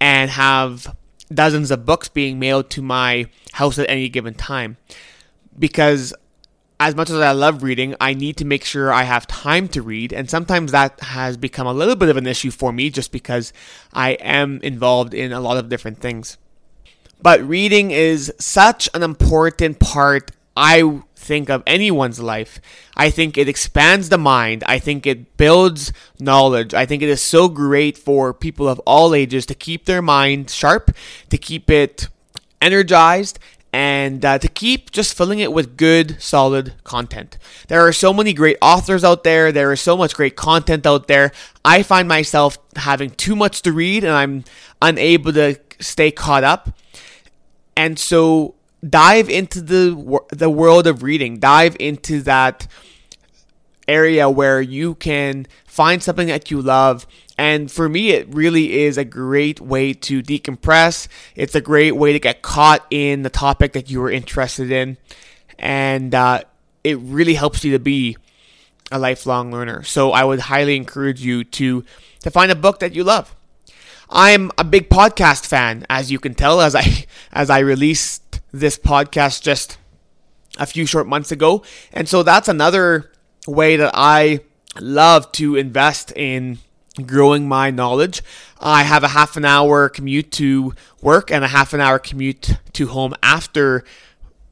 and 0.00 0.30
have 0.30 0.94
dozens 1.32 1.70
of 1.70 1.86
books 1.86 2.08
being 2.08 2.38
mailed 2.38 2.68
to 2.70 2.82
my 2.82 3.26
house 3.52 3.78
at 3.78 3.88
any 3.88 4.08
given 4.08 4.34
time. 4.34 4.76
Because 5.58 6.12
as 6.78 6.96
much 6.96 7.10
as 7.10 7.16
I 7.16 7.30
love 7.30 7.62
reading, 7.62 7.94
I 8.00 8.12
need 8.12 8.36
to 8.38 8.44
make 8.44 8.64
sure 8.64 8.92
I 8.92 9.04
have 9.04 9.26
time 9.26 9.68
to 9.68 9.82
read. 9.82 10.12
And 10.12 10.28
sometimes 10.28 10.72
that 10.72 10.98
has 11.00 11.36
become 11.36 11.66
a 11.66 11.72
little 11.72 11.94
bit 11.94 12.08
of 12.08 12.16
an 12.16 12.26
issue 12.26 12.50
for 12.50 12.72
me 12.72 12.90
just 12.90 13.12
because 13.12 13.52
I 13.92 14.12
am 14.14 14.60
involved 14.62 15.14
in 15.14 15.32
a 15.32 15.40
lot 15.40 15.58
of 15.58 15.68
different 15.68 15.98
things. 16.00 16.38
But 17.22 17.40
reading 17.46 17.92
is 17.92 18.34
such 18.40 18.90
an 18.94 19.04
important 19.04 19.78
part, 19.78 20.32
I 20.56 21.02
think 21.22 21.48
of 21.48 21.62
anyone's 21.66 22.20
life. 22.20 22.60
I 22.96 23.10
think 23.10 23.38
it 23.38 23.48
expands 23.48 24.08
the 24.08 24.18
mind. 24.18 24.64
I 24.66 24.78
think 24.78 25.06
it 25.06 25.36
builds 25.36 25.92
knowledge. 26.18 26.74
I 26.74 26.84
think 26.84 27.02
it 27.02 27.08
is 27.08 27.22
so 27.22 27.48
great 27.48 27.96
for 27.96 28.34
people 28.34 28.68
of 28.68 28.78
all 28.80 29.14
ages 29.14 29.46
to 29.46 29.54
keep 29.54 29.86
their 29.86 30.02
mind 30.02 30.50
sharp, 30.50 30.90
to 31.30 31.38
keep 31.38 31.70
it 31.70 32.08
energized, 32.60 33.38
and 33.72 34.22
uh, 34.24 34.38
to 34.38 34.48
keep 34.48 34.90
just 34.90 35.16
filling 35.16 35.38
it 35.38 35.52
with 35.52 35.78
good, 35.78 36.20
solid 36.20 36.74
content. 36.84 37.38
There 37.68 37.86
are 37.86 37.92
so 37.92 38.12
many 38.12 38.34
great 38.34 38.58
authors 38.60 39.02
out 39.02 39.24
there. 39.24 39.50
There 39.50 39.72
is 39.72 39.80
so 39.80 39.96
much 39.96 40.14
great 40.14 40.36
content 40.36 40.86
out 40.86 41.08
there. 41.08 41.32
I 41.64 41.82
find 41.82 42.06
myself 42.06 42.58
having 42.76 43.10
too 43.10 43.34
much 43.34 43.62
to 43.62 43.72
read 43.72 44.04
and 44.04 44.12
I'm 44.12 44.44
unable 44.82 45.32
to 45.32 45.58
stay 45.80 46.10
caught 46.10 46.44
up. 46.44 46.76
And 47.74 47.98
so 47.98 48.56
dive 48.88 49.28
into 49.28 49.60
the 49.60 50.20
the 50.30 50.50
world 50.50 50.86
of 50.86 51.02
reading. 51.02 51.38
Dive 51.38 51.76
into 51.78 52.22
that 52.22 52.66
area 53.88 54.28
where 54.30 54.60
you 54.60 54.94
can 54.96 55.46
find 55.66 56.02
something 56.02 56.28
that 56.28 56.50
you 56.50 56.60
love. 56.60 57.06
And 57.38 57.70
for 57.70 57.88
me, 57.88 58.10
it 58.10 58.32
really 58.32 58.80
is 58.82 58.98
a 58.98 59.04
great 59.04 59.60
way 59.60 59.92
to 59.94 60.22
decompress. 60.22 61.08
It's 61.34 61.54
a 61.54 61.60
great 61.60 61.92
way 61.92 62.12
to 62.12 62.20
get 62.20 62.42
caught 62.42 62.86
in 62.90 63.22
the 63.22 63.30
topic 63.30 63.72
that 63.72 63.90
you 63.90 64.00
were 64.00 64.10
interested 64.10 64.70
in. 64.70 64.96
And 65.58 66.14
uh, 66.14 66.42
it 66.84 66.98
really 66.98 67.34
helps 67.34 67.64
you 67.64 67.72
to 67.72 67.78
be 67.78 68.16
a 68.90 68.98
lifelong 68.98 69.50
learner. 69.50 69.82
So 69.82 70.12
I 70.12 70.24
would 70.24 70.40
highly 70.40 70.76
encourage 70.76 71.22
you 71.22 71.44
to 71.44 71.84
to 72.20 72.30
find 72.30 72.52
a 72.52 72.56
book 72.56 72.78
that 72.80 72.94
you 72.94 73.02
love. 73.02 73.34
I'm 74.08 74.50
a 74.58 74.64
big 74.64 74.90
podcast 74.90 75.46
fan, 75.46 75.86
as 75.88 76.12
you 76.12 76.18
can 76.18 76.34
tell, 76.34 76.60
as 76.60 76.74
I 76.74 77.06
as 77.32 77.50
I 77.50 77.60
released 77.60 78.31
this 78.52 78.78
podcast 78.78 79.42
just 79.42 79.78
a 80.58 80.66
few 80.66 80.86
short 80.86 81.06
months 81.06 81.32
ago. 81.32 81.62
And 81.92 82.08
so 82.08 82.22
that's 82.22 82.48
another 82.48 83.10
way 83.46 83.76
that 83.76 83.92
I 83.94 84.40
love 84.80 85.32
to 85.32 85.56
invest 85.56 86.12
in 86.14 86.58
growing 87.06 87.48
my 87.48 87.70
knowledge. 87.70 88.22
I 88.60 88.82
have 88.82 89.02
a 89.02 89.08
half 89.08 89.36
an 89.36 89.44
hour 89.44 89.88
commute 89.88 90.30
to 90.32 90.74
work 91.00 91.30
and 91.30 91.44
a 91.44 91.48
half 91.48 91.72
an 91.72 91.80
hour 91.80 91.98
commute 91.98 92.50
to 92.74 92.86
home 92.88 93.14
after 93.22 93.84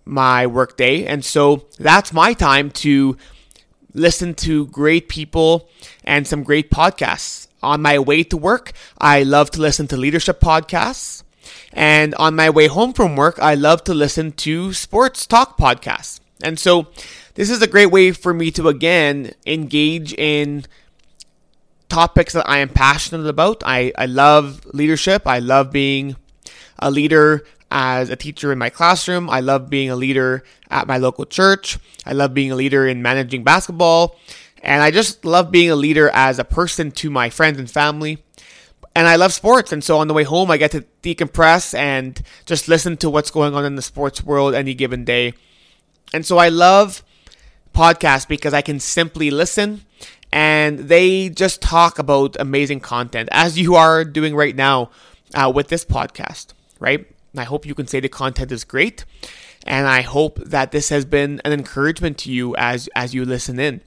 my 0.05 0.47
work 0.47 0.77
day. 0.77 1.07
And 1.07 1.25
so 1.25 1.67
that's 1.79 2.13
my 2.13 2.33
time 2.33 2.71
to 2.71 3.17
listen 3.93 4.35
to 4.35 4.67
great 4.67 5.09
people 5.09 5.69
and 6.05 6.27
some 6.27 6.43
great 6.43 6.71
podcasts. 6.71 7.49
On 7.63 7.83
my 7.83 7.99
way 7.99 8.23
to 8.25 8.39
work, 8.39 8.73
I 8.99 9.23
love 9.23 9.51
to 9.51 9.61
listen 9.61 9.87
to 9.89 9.97
leadership 9.97 10.41
podcasts. 10.41 11.23
And 11.73 12.15
on 12.17 12.35
my 12.35 12.51
way 12.51 12.67
home 12.67 12.93
from 12.93 13.17
work, 13.17 13.39
I 13.41 13.55
love 13.55 13.85
to 13.85 13.95
listen 13.95 14.33
to 14.33 14.73
sports 14.73 15.27
talk 15.27 15.57
podcasts. 15.59 16.21
And 16.43 16.59
so 16.59 16.89
this 17.35 17.51
is 17.51 17.63
a 17.63 17.67
great 17.67 17.91
way 17.91 18.13
for 18.13 18.35
me 18.35 18.51
to 18.53 18.69
again 18.69 19.33
engage 19.47 20.13
in 20.15 20.65
topics 21.89 22.33
that 22.33 22.49
I 22.49 22.59
am 22.59 22.69
passionate 22.69 23.27
about. 23.27 23.63
I, 23.65 23.93
I 23.99 24.07
love 24.07 24.65
leadership. 24.73 25.27
I 25.27 25.41
love 25.41 25.71
being 25.71 26.17
a 26.79 26.91
leader 26.91 27.45
as 27.71 28.11
a 28.11 28.17
teacher 28.17 28.53
in 28.53 28.59
my 28.59 28.71
classroom. 28.71 29.29
I 29.29 29.41
love 29.41 29.71
being 29.71 29.91
a 29.91 29.97
leader 29.97 30.43
at 30.71 30.87
my 30.87 30.97
local 30.97 31.27
church. 31.27 31.79
I 32.07 32.13
love 32.13 32.35
being 32.35 32.51
a 32.51 32.57
leader 32.57 32.87
in 32.87 33.03
managing 33.03 33.45
basketball. 33.45 34.17
And 34.63 34.83
I 34.83 34.91
just 34.91 35.25
love 35.25 35.51
being 35.51 35.71
a 35.71 35.77
leader 35.77 36.11
as 36.13 36.39
a 36.39 36.45
person 36.45 36.91
to 36.93 37.11
my 37.11 37.31
friends 37.31 37.59
and 37.59 37.71
family. 37.71 38.23
And 38.95 39.07
I 39.07 39.17
love 39.17 39.33
sports. 39.33 39.73
And 39.73 39.83
so 39.85 39.99
on 39.99 40.09
the 40.09 40.15
way 40.15 40.25
home, 40.25 40.51
I 40.51 40.57
get 40.57 40.73
to 40.73 40.85
decompress 41.03 41.79
and 41.79 42.21
just 42.45 42.69
listen 42.69 42.97
to 42.99 43.11
what's 43.11 43.31
going 43.31 43.55
on 43.55 43.65
in 43.65 43.77
the 43.77 43.83
sports 43.83 44.23
world 44.23 44.55
any 44.55 44.75
given 44.75 45.05
day. 45.05 45.35
And 46.13 46.27
so 46.27 46.39
I 46.39 46.49
love 46.49 47.03
podcasts 47.73 48.27
because 48.27 48.53
I 48.53 48.63
can 48.63 48.81
simply 48.81 49.31
listen 49.31 49.83
and 50.33 50.81
they 50.81 51.29
just 51.29 51.61
talk 51.61 51.99
about 51.99 52.37
amazing 52.39 52.81
content 52.81 53.29
as 53.33 53.59
you 53.59 53.75
are 53.75 54.05
doing 54.05 54.35
right 54.35 54.55
now 54.55 54.91
uh, 55.35 55.51
with 55.55 55.69
this 55.69 55.85
podcast, 55.85 56.49
right? 56.79 57.07
I 57.37 57.45
hope 57.45 57.67
you 57.67 57.75
can 57.75 57.87
say 57.87 58.01
the 58.01 58.09
content 58.09 58.53
is 58.53 58.65
great. 58.65 59.05
And 59.67 59.87
I 59.87 60.01
hope 60.01 60.39
that 60.39 60.73
this 60.73 60.89
has 60.89 61.05
been 61.05 61.41
an 61.45 61.53
encouragement 61.53 62.19
to 62.19 62.33
you 62.33 62.57
as, 62.57 62.89
as 62.97 63.15
you 63.15 63.25
listen 63.25 63.61
in. 63.61 63.83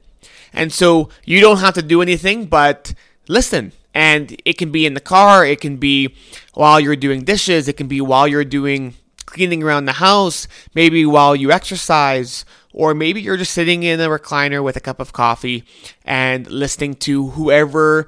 And 0.53 0.71
so 0.71 1.09
you 1.25 1.41
don't 1.41 1.59
have 1.59 1.73
to 1.73 1.81
do 1.81 2.01
anything 2.01 2.45
but 2.45 2.93
listen. 3.27 3.71
And 3.93 4.39
it 4.43 4.57
can 4.57 4.71
be 4.71 4.85
in 4.85 4.95
the 4.95 4.99
car, 4.99 5.45
it 5.45 5.61
can 5.61 5.77
be 5.77 6.15
while 6.53 6.79
you're 6.79 6.95
doing 6.95 7.23
dishes, 7.23 7.67
it 7.67 7.77
can 7.77 7.87
be 7.87 8.01
while 8.01 8.27
you're 8.27 8.43
doing 8.43 8.95
cleaning 9.25 9.63
around 9.63 9.85
the 9.85 9.93
house, 9.93 10.47
maybe 10.73 11.05
while 11.05 11.35
you 11.35 11.51
exercise, 11.51 12.45
or 12.71 12.93
maybe 12.93 13.21
you're 13.21 13.37
just 13.37 13.53
sitting 13.53 13.83
in 13.83 13.99
a 13.99 14.07
recliner 14.07 14.63
with 14.63 14.75
a 14.75 14.79
cup 14.79 14.99
of 14.99 15.13
coffee 15.13 15.63
and 16.05 16.47
listening 16.47 16.95
to 16.95 17.29
whoever 17.29 18.07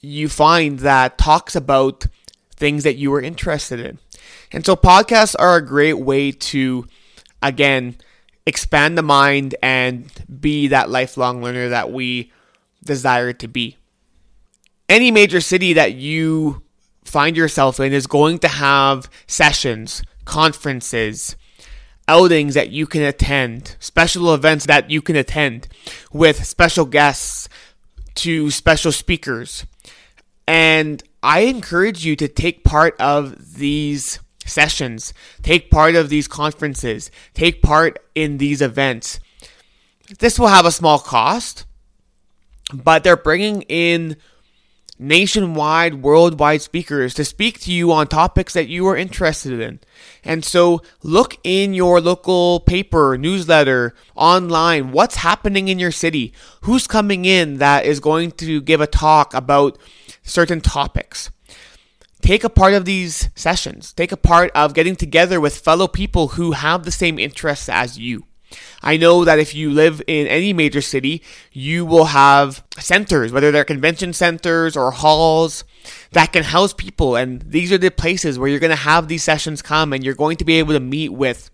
you 0.00 0.28
find 0.28 0.80
that 0.80 1.18
talks 1.18 1.54
about 1.54 2.06
things 2.56 2.84
that 2.84 2.96
you 2.96 3.12
are 3.14 3.20
interested 3.20 3.80
in. 3.80 3.98
And 4.50 4.64
so 4.64 4.76
podcasts 4.76 5.34
are 5.38 5.56
a 5.56 5.66
great 5.66 5.98
way 5.98 6.32
to, 6.32 6.86
again, 7.42 7.96
expand 8.46 8.98
the 8.98 9.02
mind 9.02 9.54
and 9.62 10.10
be 10.40 10.68
that 10.68 10.90
lifelong 10.90 11.42
learner 11.42 11.68
that 11.68 11.92
we 11.92 12.32
desire 12.84 13.32
to 13.34 13.48
be. 13.48 13.76
Any 14.92 15.10
major 15.10 15.40
city 15.40 15.72
that 15.72 15.94
you 15.94 16.64
find 17.02 17.34
yourself 17.34 17.80
in 17.80 17.94
is 17.94 18.06
going 18.06 18.40
to 18.40 18.48
have 18.48 19.08
sessions, 19.26 20.02
conferences, 20.26 21.34
outings 22.08 22.52
that 22.52 22.72
you 22.72 22.86
can 22.86 23.00
attend, 23.00 23.74
special 23.80 24.34
events 24.34 24.66
that 24.66 24.90
you 24.90 25.00
can 25.00 25.16
attend 25.16 25.66
with 26.12 26.44
special 26.44 26.84
guests 26.84 27.48
to 28.16 28.50
special 28.50 28.92
speakers. 28.92 29.64
And 30.46 31.02
I 31.22 31.40
encourage 31.40 32.04
you 32.04 32.14
to 32.16 32.28
take 32.28 32.62
part 32.62 32.94
of 33.00 33.54
these 33.54 34.20
sessions, 34.44 35.14
take 35.40 35.70
part 35.70 35.94
of 35.94 36.10
these 36.10 36.28
conferences, 36.28 37.10
take 37.32 37.62
part 37.62 37.98
in 38.14 38.36
these 38.36 38.60
events. 38.60 39.20
This 40.18 40.38
will 40.38 40.48
have 40.48 40.66
a 40.66 40.70
small 40.70 40.98
cost, 40.98 41.64
but 42.74 43.04
they're 43.04 43.16
bringing 43.16 43.62
in 43.62 44.18
nationwide, 45.02 46.02
worldwide 46.02 46.62
speakers 46.62 47.12
to 47.14 47.24
speak 47.24 47.60
to 47.60 47.72
you 47.72 47.92
on 47.92 48.06
topics 48.06 48.52
that 48.52 48.68
you 48.68 48.86
are 48.86 48.96
interested 48.96 49.60
in. 49.60 49.80
And 50.24 50.44
so 50.44 50.80
look 51.02 51.36
in 51.44 51.74
your 51.74 52.00
local 52.00 52.60
paper, 52.60 53.18
newsletter, 53.18 53.94
online, 54.14 54.92
what's 54.92 55.16
happening 55.16 55.68
in 55.68 55.78
your 55.78 55.90
city? 55.90 56.32
Who's 56.62 56.86
coming 56.86 57.24
in 57.24 57.58
that 57.58 57.84
is 57.84 58.00
going 58.00 58.32
to 58.32 58.60
give 58.60 58.80
a 58.80 58.86
talk 58.86 59.34
about 59.34 59.78
certain 60.22 60.60
topics? 60.60 61.30
Take 62.20 62.44
a 62.44 62.48
part 62.48 62.74
of 62.74 62.84
these 62.84 63.28
sessions. 63.34 63.92
Take 63.92 64.12
a 64.12 64.16
part 64.16 64.52
of 64.54 64.74
getting 64.74 64.94
together 64.94 65.40
with 65.40 65.58
fellow 65.58 65.88
people 65.88 66.28
who 66.28 66.52
have 66.52 66.84
the 66.84 66.92
same 66.92 67.18
interests 67.18 67.68
as 67.68 67.98
you. 67.98 68.24
I 68.82 68.96
know 68.96 69.24
that 69.24 69.38
if 69.38 69.54
you 69.54 69.70
live 69.70 70.02
in 70.06 70.26
any 70.26 70.52
major 70.52 70.80
city, 70.80 71.22
you 71.52 71.84
will 71.84 72.06
have 72.06 72.64
centers, 72.78 73.32
whether 73.32 73.50
they're 73.50 73.64
convention 73.64 74.12
centers 74.12 74.76
or 74.76 74.90
halls 74.90 75.64
that 76.12 76.32
can 76.32 76.44
house 76.44 76.72
people. 76.72 77.16
And 77.16 77.42
these 77.42 77.72
are 77.72 77.78
the 77.78 77.90
places 77.90 78.38
where 78.38 78.48
you're 78.48 78.60
going 78.60 78.70
to 78.70 78.76
have 78.76 79.08
these 79.08 79.24
sessions 79.24 79.62
come 79.62 79.92
and 79.92 80.04
you're 80.04 80.14
going 80.14 80.36
to 80.38 80.44
be 80.44 80.58
able 80.58 80.74
to 80.74 80.80
meet 80.80 81.10
with 81.10 81.50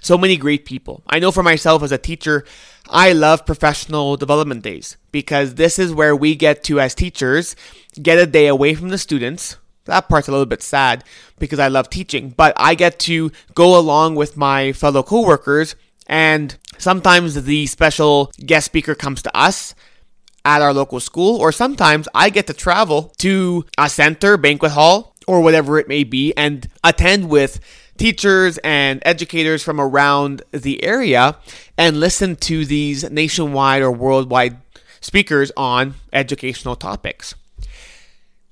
so 0.00 0.16
many 0.18 0.36
great 0.36 0.64
people. 0.64 1.02
I 1.06 1.18
know 1.18 1.32
for 1.32 1.42
myself 1.42 1.82
as 1.82 1.92
a 1.92 1.98
teacher, 1.98 2.44
I 2.88 3.12
love 3.12 3.46
professional 3.46 4.16
development 4.16 4.62
days 4.62 4.96
because 5.10 5.54
this 5.54 5.78
is 5.78 5.92
where 5.92 6.14
we 6.14 6.34
get 6.36 6.62
to, 6.64 6.80
as 6.80 6.94
teachers, 6.94 7.56
get 8.00 8.18
a 8.18 8.26
day 8.26 8.46
away 8.46 8.74
from 8.74 8.90
the 8.90 8.98
students. 8.98 9.56
That 9.86 10.08
part's 10.08 10.28
a 10.28 10.30
little 10.30 10.46
bit 10.46 10.62
sad 10.62 11.04
because 11.38 11.58
I 11.58 11.68
love 11.68 11.90
teaching, 11.90 12.30
but 12.36 12.52
I 12.56 12.74
get 12.74 12.98
to 13.00 13.32
go 13.54 13.78
along 13.78 14.14
with 14.14 14.36
my 14.36 14.72
fellow 14.72 15.02
coworkers 15.02 15.74
and 16.06 16.56
sometimes 16.78 17.42
the 17.44 17.66
special 17.66 18.30
guest 18.44 18.66
speaker 18.66 18.94
comes 18.94 19.22
to 19.22 19.36
us 19.36 19.74
at 20.44 20.62
our 20.62 20.72
local 20.72 21.00
school, 21.00 21.36
or 21.36 21.50
sometimes 21.50 22.08
I 22.14 22.30
get 22.30 22.46
to 22.46 22.52
travel 22.52 23.12
to 23.18 23.64
a 23.76 23.88
center, 23.88 24.36
banquet 24.36 24.72
hall, 24.72 25.16
or 25.26 25.40
whatever 25.40 25.78
it 25.78 25.88
may 25.88 26.04
be, 26.04 26.32
and 26.36 26.68
attend 26.84 27.28
with 27.28 27.58
teachers 27.98 28.58
and 28.58 29.02
educators 29.04 29.64
from 29.64 29.80
around 29.80 30.42
the 30.52 30.84
area 30.84 31.36
and 31.76 31.98
listen 31.98 32.36
to 32.36 32.64
these 32.64 33.10
nationwide 33.10 33.82
or 33.82 33.90
worldwide 33.90 34.58
speakers 35.00 35.50
on 35.56 35.94
educational 36.12 36.76
topics. 36.76 37.34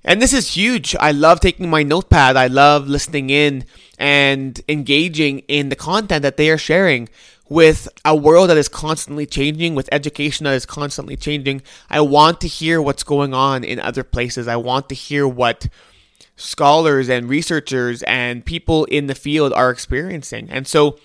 And 0.04 0.20
this 0.20 0.32
is 0.32 0.54
huge. 0.54 0.94
I 1.00 1.12
love 1.12 1.40
taking 1.40 1.70
my 1.70 1.82
notepad. 1.82 2.36
I 2.36 2.46
love 2.48 2.88
listening 2.88 3.30
in 3.30 3.64
and 3.98 4.60
engaging 4.68 5.40
in 5.40 5.70
the 5.70 5.76
content 5.76 6.22
that 6.22 6.36
they 6.36 6.50
are 6.50 6.58
sharing 6.58 7.08
with 7.48 7.88
a 8.04 8.16
world 8.16 8.50
that 8.50 8.56
is 8.56 8.68
constantly 8.68 9.26
changing, 9.26 9.74
with 9.74 9.88
education 9.92 10.44
that 10.44 10.54
is 10.54 10.66
constantly 10.66 11.16
changing. 11.16 11.62
I 11.88 12.00
want 12.00 12.40
to 12.42 12.48
hear 12.48 12.82
what's 12.82 13.02
going 13.02 13.32
on 13.32 13.64
in 13.64 13.78
other 13.80 14.02
places. 14.02 14.48
I 14.48 14.56
want 14.56 14.88
to 14.90 14.94
hear 14.94 15.26
what 15.26 15.68
scholars 16.36 17.08
and 17.08 17.28
researchers 17.28 18.02
and 18.04 18.44
people 18.44 18.84
in 18.86 19.06
the 19.06 19.14
field 19.14 19.52
are 19.52 19.70
experiencing. 19.70 20.48
And 20.50 20.66
so, 20.66 20.98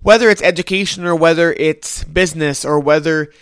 whether 0.00 0.30
it's 0.30 0.42
education 0.42 1.04
or 1.04 1.16
whether 1.16 1.52
it's 1.54 2.04
business 2.04 2.64
or 2.64 2.78
whether 2.78 3.32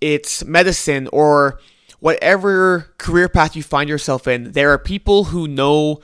it's 0.00 0.44
medicine 0.44 1.08
or 1.12 1.60
whatever 2.00 2.88
career 2.98 3.28
path 3.28 3.56
you 3.56 3.62
find 3.62 3.88
yourself 3.88 4.26
in, 4.26 4.52
there 4.52 4.70
are 4.72 4.78
people 4.78 5.24
who 5.24 5.48
know 5.48 6.00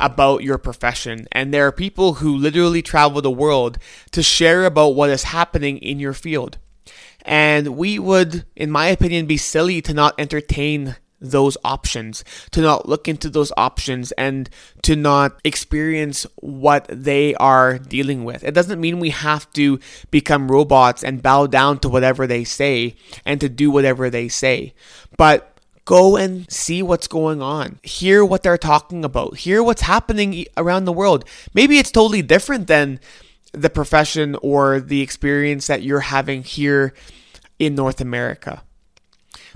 about 0.00 0.42
your 0.42 0.58
profession. 0.58 1.26
And 1.32 1.52
there 1.52 1.66
are 1.66 1.72
people 1.72 2.14
who 2.14 2.36
literally 2.36 2.82
travel 2.82 3.20
the 3.20 3.30
world 3.30 3.78
to 4.12 4.22
share 4.22 4.64
about 4.64 4.90
what 4.90 5.10
is 5.10 5.24
happening 5.24 5.78
in 5.78 5.98
your 5.98 6.14
field. 6.14 6.58
And 7.22 7.76
we 7.76 7.98
would, 7.98 8.46
in 8.56 8.70
my 8.70 8.86
opinion, 8.86 9.26
be 9.26 9.36
silly 9.36 9.82
to 9.82 9.92
not 9.92 10.14
entertain 10.18 10.96
those 11.20 11.56
options, 11.64 12.24
to 12.52 12.60
not 12.60 12.88
look 12.88 13.08
into 13.08 13.28
those 13.28 13.52
options 13.56 14.12
and 14.12 14.48
to 14.82 14.94
not 14.96 15.40
experience 15.44 16.26
what 16.36 16.86
they 16.88 17.34
are 17.36 17.78
dealing 17.78 18.24
with. 18.24 18.44
It 18.44 18.54
doesn't 18.54 18.80
mean 18.80 19.00
we 19.00 19.10
have 19.10 19.52
to 19.54 19.80
become 20.10 20.50
robots 20.50 21.02
and 21.02 21.22
bow 21.22 21.46
down 21.46 21.78
to 21.80 21.88
whatever 21.88 22.26
they 22.26 22.44
say 22.44 22.94
and 23.24 23.40
to 23.40 23.48
do 23.48 23.70
whatever 23.70 24.10
they 24.10 24.28
say. 24.28 24.74
But 25.16 25.58
go 25.84 26.16
and 26.16 26.50
see 26.52 26.82
what's 26.82 27.08
going 27.08 27.40
on. 27.40 27.78
Hear 27.82 28.24
what 28.24 28.42
they're 28.42 28.58
talking 28.58 29.04
about. 29.04 29.38
Hear 29.38 29.62
what's 29.62 29.82
happening 29.82 30.44
around 30.56 30.84
the 30.84 30.92
world. 30.92 31.24
Maybe 31.54 31.78
it's 31.78 31.90
totally 31.90 32.22
different 32.22 32.66
than 32.66 33.00
the 33.52 33.70
profession 33.70 34.36
or 34.42 34.80
the 34.80 35.00
experience 35.00 35.66
that 35.66 35.82
you're 35.82 36.00
having 36.00 36.42
here 36.42 36.92
in 37.58 37.74
North 37.74 38.00
America. 38.00 38.62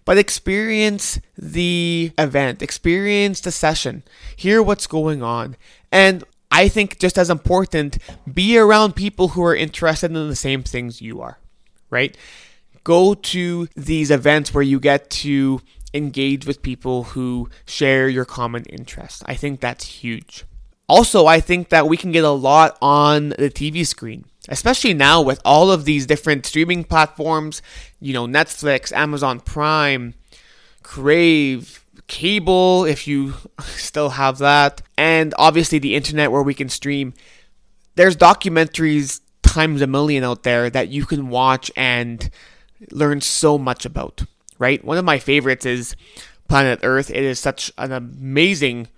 But 0.04 0.18
experience 0.18 1.20
the 1.36 2.12
event, 2.18 2.62
experience 2.62 3.40
the 3.40 3.52
session, 3.52 4.02
hear 4.36 4.62
what's 4.62 4.86
going 4.86 5.22
on. 5.22 5.56
And 5.92 6.24
I 6.50 6.68
think 6.68 6.98
just 6.98 7.16
as 7.16 7.30
important, 7.30 7.98
be 8.32 8.58
around 8.58 8.94
people 8.96 9.28
who 9.28 9.42
are 9.44 9.54
interested 9.54 10.10
in 10.10 10.28
the 10.28 10.36
same 10.36 10.62
things 10.62 11.00
you 11.00 11.20
are, 11.20 11.38
right? 11.88 12.16
Go 12.84 13.14
to 13.14 13.68
these 13.76 14.10
events 14.10 14.52
where 14.52 14.62
you 14.62 14.80
get 14.80 15.08
to 15.10 15.60
engage 15.94 16.46
with 16.46 16.62
people 16.62 17.04
who 17.04 17.48
share 17.64 18.08
your 18.08 18.24
common 18.24 18.64
interests. 18.64 19.22
I 19.26 19.34
think 19.34 19.60
that's 19.60 19.84
huge. 19.84 20.44
Also, 20.88 21.26
I 21.26 21.40
think 21.40 21.68
that 21.68 21.88
we 21.88 21.96
can 21.96 22.12
get 22.12 22.24
a 22.24 22.30
lot 22.30 22.76
on 22.82 23.30
the 23.30 23.50
TV 23.50 23.86
screen, 23.86 24.24
especially 24.52 24.92
now 24.92 25.22
with 25.22 25.40
all 25.46 25.70
of 25.70 25.86
these 25.86 26.04
different 26.04 26.44
streaming 26.44 26.84
platforms, 26.84 27.62
you 28.00 28.12
know, 28.12 28.26
Netflix, 28.26 28.92
Amazon 28.92 29.40
Prime, 29.40 30.12
Crave, 30.82 31.82
cable, 32.06 32.84
if 32.84 33.08
you 33.08 33.32
still 33.60 34.10
have 34.10 34.36
that, 34.38 34.82
and 34.98 35.32
obviously 35.38 35.78
the 35.78 35.94
internet 35.94 36.30
where 36.30 36.42
we 36.42 36.52
can 36.52 36.68
stream. 36.68 37.14
There's 37.94 38.14
documentaries 38.14 39.22
times 39.42 39.80
a 39.80 39.86
million 39.86 40.22
out 40.22 40.42
there 40.42 40.68
that 40.68 40.88
you 40.88 41.06
can 41.06 41.30
watch 41.30 41.70
and 41.74 42.28
learn 42.90 43.22
so 43.22 43.56
much 43.56 43.86
about, 43.86 44.22
right? 44.58 44.84
One 44.84 44.98
of 44.98 45.04
my 45.04 45.18
favorites 45.18 45.64
is 45.64 45.96
Planet 46.48 46.80
Earth. 46.82 47.08
It 47.08 47.24
is 47.24 47.40
such 47.40 47.72
an 47.78 47.90
amazing 47.90 48.88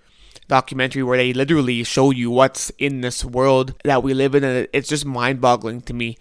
documentary 0.47 1.03
where 1.03 1.17
they 1.17 1.33
literally 1.33 1.83
show 1.83 2.11
you 2.11 2.29
what's 2.31 2.69
in 2.77 3.01
this 3.01 3.25
world 3.25 3.73
that 3.83 4.03
we 4.03 4.13
live 4.13 4.35
in 4.35 4.43
and 4.43 4.67
it's 4.73 4.89
just 4.89 5.05
mind-boggling 5.05 5.81
to 5.81 5.93
me. 5.93 6.17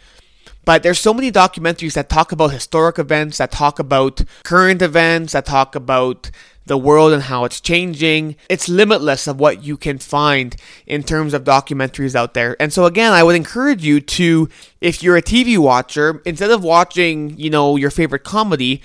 But 0.64 0.82
there's 0.82 0.98
so 0.98 1.12
many 1.12 1.30
documentaries 1.30 1.92
that 1.92 2.08
talk 2.08 2.32
about 2.32 2.52
historic 2.52 2.98
events, 2.98 3.38
that 3.38 3.52
talk 3.52 3.78
about 3.78 4.22
current 4.44 4.80
events, 4.80 5.34
that 5.34 5.44
talk 5.44 5.74
about 5.74 6.30
the 6.66 6.78
world 6.78 7.12
and 7.12 7.24
how 7.24 7.44
it's 7.44 7.60
changing. 7.60 8.36
It's 8.48 8.68
limitless 8.68 9.26
of 9.26 9.38
what 9.38 9.62
you 9.62 9.76
can 9.76 9.98
find 9.98 10.56
in 10.86 11.02
terms 11.02 11.34
of 11.34 11.44
documentaries 11.44 12.14
out 12.14 12.32
there. 12.32 12.56
And 12.58 12.72
so 12.72 12.86
again, 12.86 13.12
I 13.12 13.22
would 13.22 13.36
encourage 13.36 13.84
you 13.84 14.00
to 14.00 14.48
if 14.80 15.02
you're 15.02 15.18
a 15.18 15.22
TV 15.22 15.58
watcher, 15.58 16.22
instead 16.24 16.50
of 16.50 16.64
watching, 16.64 17.38
you 17.38 17.50
know, 17.50 17.76
your 17.76 17.90
favorite 17.90 18.24
comedy, 18.24 18.80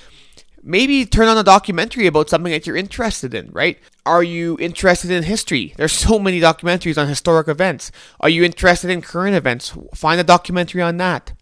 maybe 0.64 1.06
turn 1.06 1.28
on 1.28 1.38
a 1.38 1.44
documentary 1.44 2.08
about 2.08 2.30
something 2.30 2.52
that 2.52 2.68
you're 2.68 2.76
interested 2.76 3.34
in, 3.34 3.50
right? 3.52 3.78
Are 4.06 4.24
you 4.24 4.58
interested 4.60 5.12
in 5.12 5.24
history? 5.24 5.74
There's 5.78 5.92
so 5.92 6.20
many 6.20 6.40
documentaries 6.40 6.98
on 6.98 7.08
historic 7.08 7.48
events. 7.48 7.92
Are 8.20 8.30
you 8.30 8.44
interested 8.44 8.90
in 8.90 9.02
current 9.02 9.36
events? 9.36 9.74
Find 9.94 10.20
a 10.20 10.24
documentary 10.24 10.82
on 10.82 10.98
that. 10.98 11.34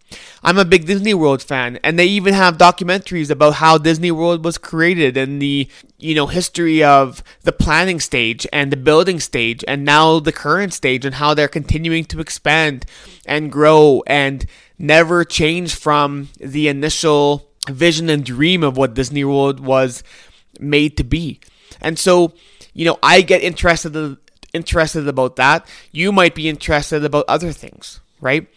I'm 0.42 0.58
a 0.58 0.66
big 0.66 0.86
Disney 0.86 1.14
World 1.14 1.44
fan, 1.44 1.80
and 1.84 2.00
they 2.00 2.06
even 2.06 2.34
have 2.34 2.58
documentaries 2.58 3.30
about 3.30 3.56
how 3.56 3.78
Disney 3.78 4.12
World 4.12 4.46
was 4.46 4.58
created 4.58 5.18
and 5.18 5.42
the 5.42 5.68
you 5.98 6.16
know 6.16 6.28
history 6.28 6.82
of 6.82 7.22
the 7.44 7.52
planning 7.52 8.00
stage 8.00 8.48
and 8.54 8.72
the 8.72 8.78
building 8.78 9.20
stage, 9.20 9.66
and 9.68 9.84
now 9.84 10.20
the 10.20 10.32
current 10.32 10.74
stage, 10.74 11.04
and 11.04 11.16
how 11.16 11.34
they're 11.34 11.50
continuing 11.50 12.06
to 12.06 12.22
expand 12.22 12.86
and 13.26 13.52
grow 13.52 14.02
and 14.08 14.46
never 14.80 15.26
change 15.26 15.76
from 15.76 16.30
the 16.40 16.70
initial 16.70 17.47
vision 17.68 18.10
and 18.10 18.24
dream 18.24 18.64
of 18.64 18.78
what 18.78 18.94
Disney 18.94 19.24
World 19.24 19.60
was 19.60 20.04
made 20.60 20.98
to 20.98 21.04
be. 21.04 21.40
And 21.82 22.00
so, 22.00 22.34
you 22.74 22.86
know, 22.86 22.98
I 23.04 23.22
get 23.22 23.42
interested 23.44 24.18
interested 24.54 25.08
about 25.08 25.36
that. 25.36 25.68
You 25.92 26.12
might 26.12 26.34
be 26.34 26.50
interested 26.50 27.04
about 27.04 27.26
other 27.28 27.52
things, 27.52 28.00
right? 28.22 28.48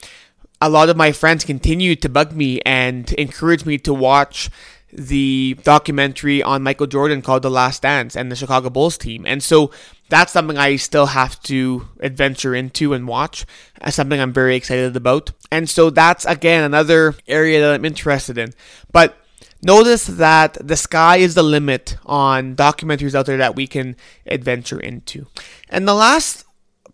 a 0.60 0.68
lot 0.68 0.88
of 0.88 0.96
my 0.96 1.10
friends 1.12 1.44
continue 1.44 1.96
to 1.96 2.08
bug 2.08 2.32
me 2.32 2.60
and 2.66 3.10
encourage 3.14 3.64
me 3.64 3.78
to 3.78 3.94
watch 3.94 4.50
the 4.92 5.56
documentary 5.62 6.42
on 6.42 6.62
Michael 6.62 6.86
Jordan 6.86 7.22
called 7.22 7.42
The 7.42 7.50
Last 7.50 7.82
Dance 7.82 8.16
and 8.16 8.30
the 8.30 8.36
Chicago 8.36 8.70
Bulls 8.70 8.98
team. 8.98 9.24
And 9.26 9.42
so 9.42 9.70
that's 10.08 10.32
something 10.32 10.58
I 10.58 10.76
still 10.76 11.06
have 11.06 11.40
to 11.44 11.88
adventure 12.00 12.54
into 12.54 12.92
and 12.92 13.06
watch 13.06 13.46
as 13.80 13.94
something 13.94 14.20
I'm 14.20 14.32
very 14.32 14.56
excited 14.56 14.96
about. 14.96 15.30
And 15.50 15.68
so 15.68 15.90
that's 15.90 16.24
again 16.24 16.64
another 16.64 17.14
area 17.28 17.60
that 17.60 17.72
I'm 17.72 17.84
interested 17.84 18.36
in. 18.36 18.52
But 18.92 19.16
notice 19.62 20.06
that 20.06 20.58
the 20.60 20.76
sky 20.76 21.18
is 21.18 21.34
the 21.34 21.44
limit 21.44 21.96
on 22.04 22.56
documentaries 22.56 23.14
out 23.14 23.26
there 23.26 23.38
that 23.38 23.56
we 23.56 23.66
can 23.66 23.96
adventure 24.26 24.80
into. 24.80 25.26
And 25.68 25.86
the 25.86 25.94
last 25.94 26.44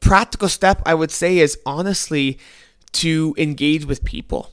practical 0.00 0.48
step 0.48 0.82
I 0.84 0.94
would 0.94 1.10
say 1.10 1.38
is 1.38 1.58
honestly 1.64 2.38
to 2.92 3.34
engage 3.38 3.86
with 3.86 4.04
people. 4.04 4.52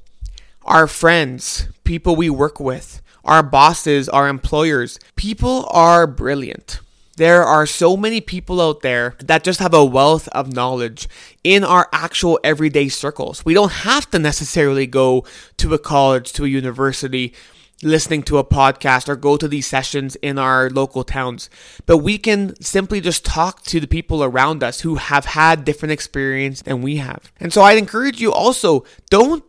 Our 0.63 0.87
friends, 0.87 1.67
people 1.83 2.15
we 2.15 2.29
work 2.29 2.59
with, 2.59 3.01
our 3.23 3.43
bosses, 3.43 4.09
our 4.09 4.27
employers. 4.27 4.99
People 5.15 5.67
are 5.69 6.07
brilliant. 6.07 6.79
There 7.15 7.43
are 7.43 7.67
so 7.67 7.95
many 7.95 8.21
people 8.21 8.59
out 8.59 8.81
there 8.81 9.15
that 9.19 9.43
just 9.43 9.59
have 9.59 9.73
a 9.73 9.85
wealth 9.85 10.27
of 10.29 10.51
knowledge 10.51 11.07
in 11.43 11.63
our 11.63 11.87
actual 11.93 12.39
everyday 12.43 12.89
circles. 12.89 13.45
We 13.45 13.53
don't 13.53 13.71
have 13.71 14.09
to 14.11 14.19
necessarily 14.19 14.87
go 14.87 15.23
to 15.57 15.75
a 15.75 15.79
college, 15.79 16.33
to 16.33 16.45
a 16.45 16.47
university, 16.47 17.35
listening 17.83 18.23
to 18.23 18.39
a 18.39 18.43
podcast 18.43 19.07
or 19.07 19.15
go 19.15 19.37
to 19.37 19.47
these 19.47 19.67
sessions 19.67 20.15
in 20.17 20.39
our 20.39 20.69
local 20.71 21.03
towns. 21.03 21.51
But 21.85 21.97
we 21.97 22.17
can 22.17 22.59
simply 22.61 22.99
just 22.99 23.25
talk 23.25 23.61
to 23.63 23.79
the 23.79 23.87
people 23.87 24.23
around 24.23 24.63
us 24.63 24.81
who 24.81 24.95
have 24.95 25.25
had 25.25 25.65
different 25.65 25.91
experience 25.91 26.63
than 26.63 26.81
we 26.81 26.95
have. 26.97 27.31
And 27.39 27.53
so 27.53 27.61
I'd 27.61 27.77
encourage 27.77 28.21
you 28.21 28.33
also 28.33 28.85
don't 29.11 29.43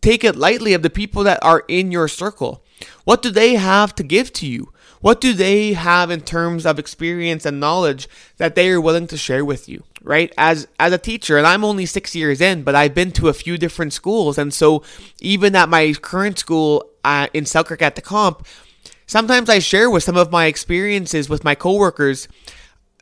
take 0.00 0.22
it 0.22 0.36
lightly 0.36 0.72
of 0.72 0.82
the 0.82 0.90
people 0.90 1.24
that 1.24 1.40
are 1.42 1.64
in 1.66 1.90
your 1.90 2.06
circle. 2.06 2.62
What 3.04 3.22
do 3.22 3.30
they 3.30 3.54
have 3.54 3.94
to 3.96 4.02
give 4.02 4.32
to 4.34 4.46
you? 4.46 4.72
What 5.00 5.20
do 5.20 5.32
they 5.32 5.74
have 5.74 6.10
in 6.10 6.22
terms 6.22 6.66
of 6.66 6.78
experience 6.78 7.46
and 7.46 7.60
knowledge 7.60 8.08
that 8.38 8.54
they 8.54 8.70
are 8.70 8.80
willing 8.80 9.06
to 9.08 9.16
share 9.16 9.44
with 9.44 9.68
you? 9.68 9.84
Right? 10.02 10.32
As 10.36 10.66
as 10.78 10.92
a 10.92 10.98
teacher, 10.98 11.38
and 11.38 11.46
I'm 11.46 11.64
only 11.64 11.86
6 11.86 12.14
years 12.14 12.40
in, 12.40 12.62
but 12.62 12.74
I've 12.74 12.94
been 12.94 13.12
to 13.12 13.28
a 13.28 13.32
few 13.32 13.58
different 13.58 13.92
schools 13.92 14.38
and 14.38 14.52
so 14.52 14.82
even 15.20 15.54
at 15.54 15.68
my 15.68 15.92
current 15.94 16.38
school 16.38 16.84
uh, 17.04 17.28
in 17.32 17.46
Selkirk 17.46 17.82
at 17.82 17.94
the 17.94 18.02
comp, 18.02 18.46
sometimes 19.06 19.48
I 19.48 19.58
share 19.58 19.90
with 19.90 20.02
some 20.02 20.16
of 20.16 20.30
my 20.30 20.46
experiences 20.46 21.28
with 21.28 21.44
my 21.44 21.54
coworkers 21.54 22.28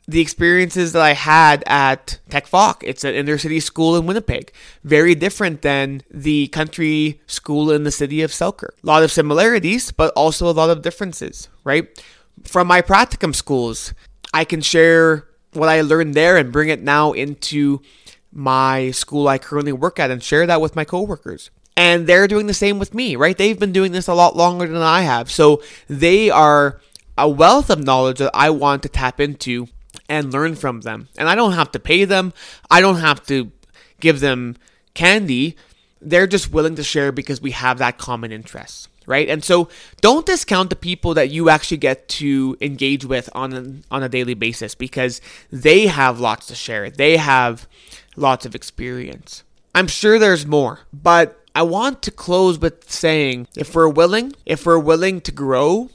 the 0.07 0.21
experiences 0.21 0.93
that 0.93 1.01
I 1.01 1.13
had 1.13 1.63
at 1.67 2.19
Tec 2.29 2.47
Voc. 2.47 2.77
It's 2.81 3.03
an 3.03 3.13
inner 3.13 3.37
city 3.37 3.59
school 3.59 3.97
in 3.97 4.05
Winnipeg. 4.05 4.53
Very 4.83 5.15
different 5.15 5.61
than 5.61 6.01
the 6.09 6.47
country 6.47 7.19
school 7.27 7.71
in 7.71 7.83
the 7.83 7.91
city 7.91 8.21
of 8.21 8.31
Selkirk. 8.31 8.77
A 8.81 8.85
lot 8.85 9.03
of 9.03 9.11
similarities, 9.11 9.91
but 9.91 10.13
also 10.15 10.49
a 10.49 10.51
lot 10.51 10.69
of 10.69 10.81
differences, 10.81 11.49
right? 11.65 12.01
From 12.43 12.67
my 12.67 12.81
practicum 12.81 13.35
schools, 13.35 13.93
I 14.33 14.45
can 14.45 14.61
share 14.61 15.27
what 15.53 15.67
I 15.67 15.81
learned 15.81 16.13
there 16.13 16.37
and 16.37 16.53
bring 16.53 16.69
it 16.69 16.81
now 16.81 17.11
into 17.11 17.81
my 18.31 18.91
school 18.91 19.27
I 19.27 19.37
currently 19.39 19.73
work 19.73 19.99
at 19.99 20.11
and 20.11 20.23
share 20.23 20.45
that 20.45 20.61
with 20.61 20.75
my 20.75 20.85
coworkers. 20.85 21.49
And 21.75 22.07
they're 22.07 22.27
doing 22.27 22.47
the 22.47 22.53
same 22.53 22.79
with 22.79 22.93
me, 22.93 23.15
right? 23.15 23.37
They've 23.37 23.59
been 23.59 23.71
doing 23.71 23.91
this 23.91 24.07
a 24.07 24.13
lot 24.13 24.35
longer 24.35 24.67
than 24.67 24.81
I 24.81 25.01
have. 25.01 25.29
So 25.29 25.61
they 25.87 26.29
are 26.29 26.79
a 27.17 27.27
wealth 27.27 27.69
of 27.69 27.83
knowledge 27.83 28.19
that 28.19 28.31
I 28.33 28.49
want 28.51 28.83
to 28.83 28.89
tap 28.89 29.19
into 29.19 29.67
and 30.09 30.31
learn 30.31 30.55
from 30.55 30.81
them. 30.81 31.09
And 31.17 31.29
I 31.29 31.35
don't 31.35 31.53
have 31.53 31.71
to 31.73 31.79
pay 31.79 32.05
them, 32.05 32.33
I 32.69 32.81
don't 32.81 32.99
have 32.99 33.25
to 33.27 33.51
give 33.99 34.19
them 34.19 34.57
candy. 34.93 35.55
They're 36.01 36.27
just 36.27 36.51
willing 36.51 36.75
to 36.75 36.83
share 36.83 37.11
because 37.11 37.41
we 37.41 37.51
have 37.51 37.79
that 37.79 37.97
common 37.97 38.31
interest, 38.31 38.87
right? 39.05 39.27
And 39.27 39.43
so 39.43 39.69
don't 40.01 40.25
discount 40.25 40.69
the 40.69 40.75
people 40.75 41.15
that 41.15 41.31
you 41.31 41.49
actually 41.49 41.77
get 41.77 42.07
to 42.09 42.55
engage 42.61 43.03
with 43.03 43.29
on 43.33 43.53
a, 43.53 43.93
on 43.93 44.03
a 44.03 44.09
daily 44.09 44.35
basis 44.35 44.75
because 44.75 45.21
they 45.51 45.87
have 45.87 46.19
lots 46.19 46.45
to 46.47 46.55
share. 46.55 46.89
They 46.91 47.17
have 47.17 47.67
lots 48.15 48.45
of 48.45 48.53
experience. 48.53 49.43
I'm 49.73 49.87
sure 49.87 50.19
there's 50.19 50.45
more, 50.45 50.81
but 50.93 51.43
I 51.53 51.63
want 51.63 52.03
to 52.03 52.11
close 52.11 52.59
with 52.59 52.89
saying 52.89 53.47
if 53.55 53.73
we're 53.73 53.89
willing, 53.89 54.33
if 54.45 54.65
we're 54.65 54.77
willing 54.77 55.21
to 55.21 55.31
grow, 55.31 55.89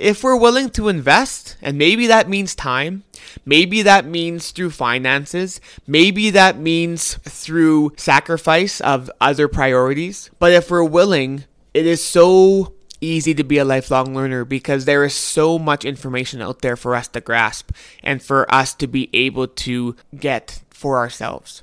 if 0.00 0.24
we're 0.24 0.36
willing 0.36 0.70
to 0.70 0.88
invest, 0.88 1.56
and 1.60 1.76
maybe 1.76 2.06
that 2.06 2.28
means 2.28 2.54
time, 2.54 3.04
maybe 3.44 3.82
that 3.82 4.06
means 4.06 4.50
through 4.50 4.70
finances, 4.70 5.60
maybe 5.86 6.30
that 6.30 6.58
means 6.58 7.14
through 7.24 7.92
sacrifice 7.96 8.80
of 8.80 9.10
other 9.20 9.46
priorities, 9.46 10.30
but 10.38 10.52
if 10.52 10.70
we're 10.70 10.82
willing, 10.82 11.44
it 11.74 11.84
is 11.86 12.02
so 12.02 12.72
easy 13.02 13.34
to 13.34 13.44
be 13.44 13.58
a 13.58 13.64
lifelong 13.64 14.14
learner 14.14 14.44
because 14.44 14.84
there 14.84 15.04
is 15.04 15.14
so 15.14 15.58
much 15.58 15.84
information 15.84 16.40
out 16.40 16.62
there 16.62 16.76
for 16.76 16.94
us 16.94 17.08
to 17.08 17.20
grasp 17.20 17.70
and 18.02 18.22
for 18.22 18.52
us 18.52 18.74
to 18.74 18.86
be 18.86 19.10
able 19.12 19.46
to 19.46 19.96
get 20.18 20.62
for 20.70 20.96
ourselves. 20.96 21.62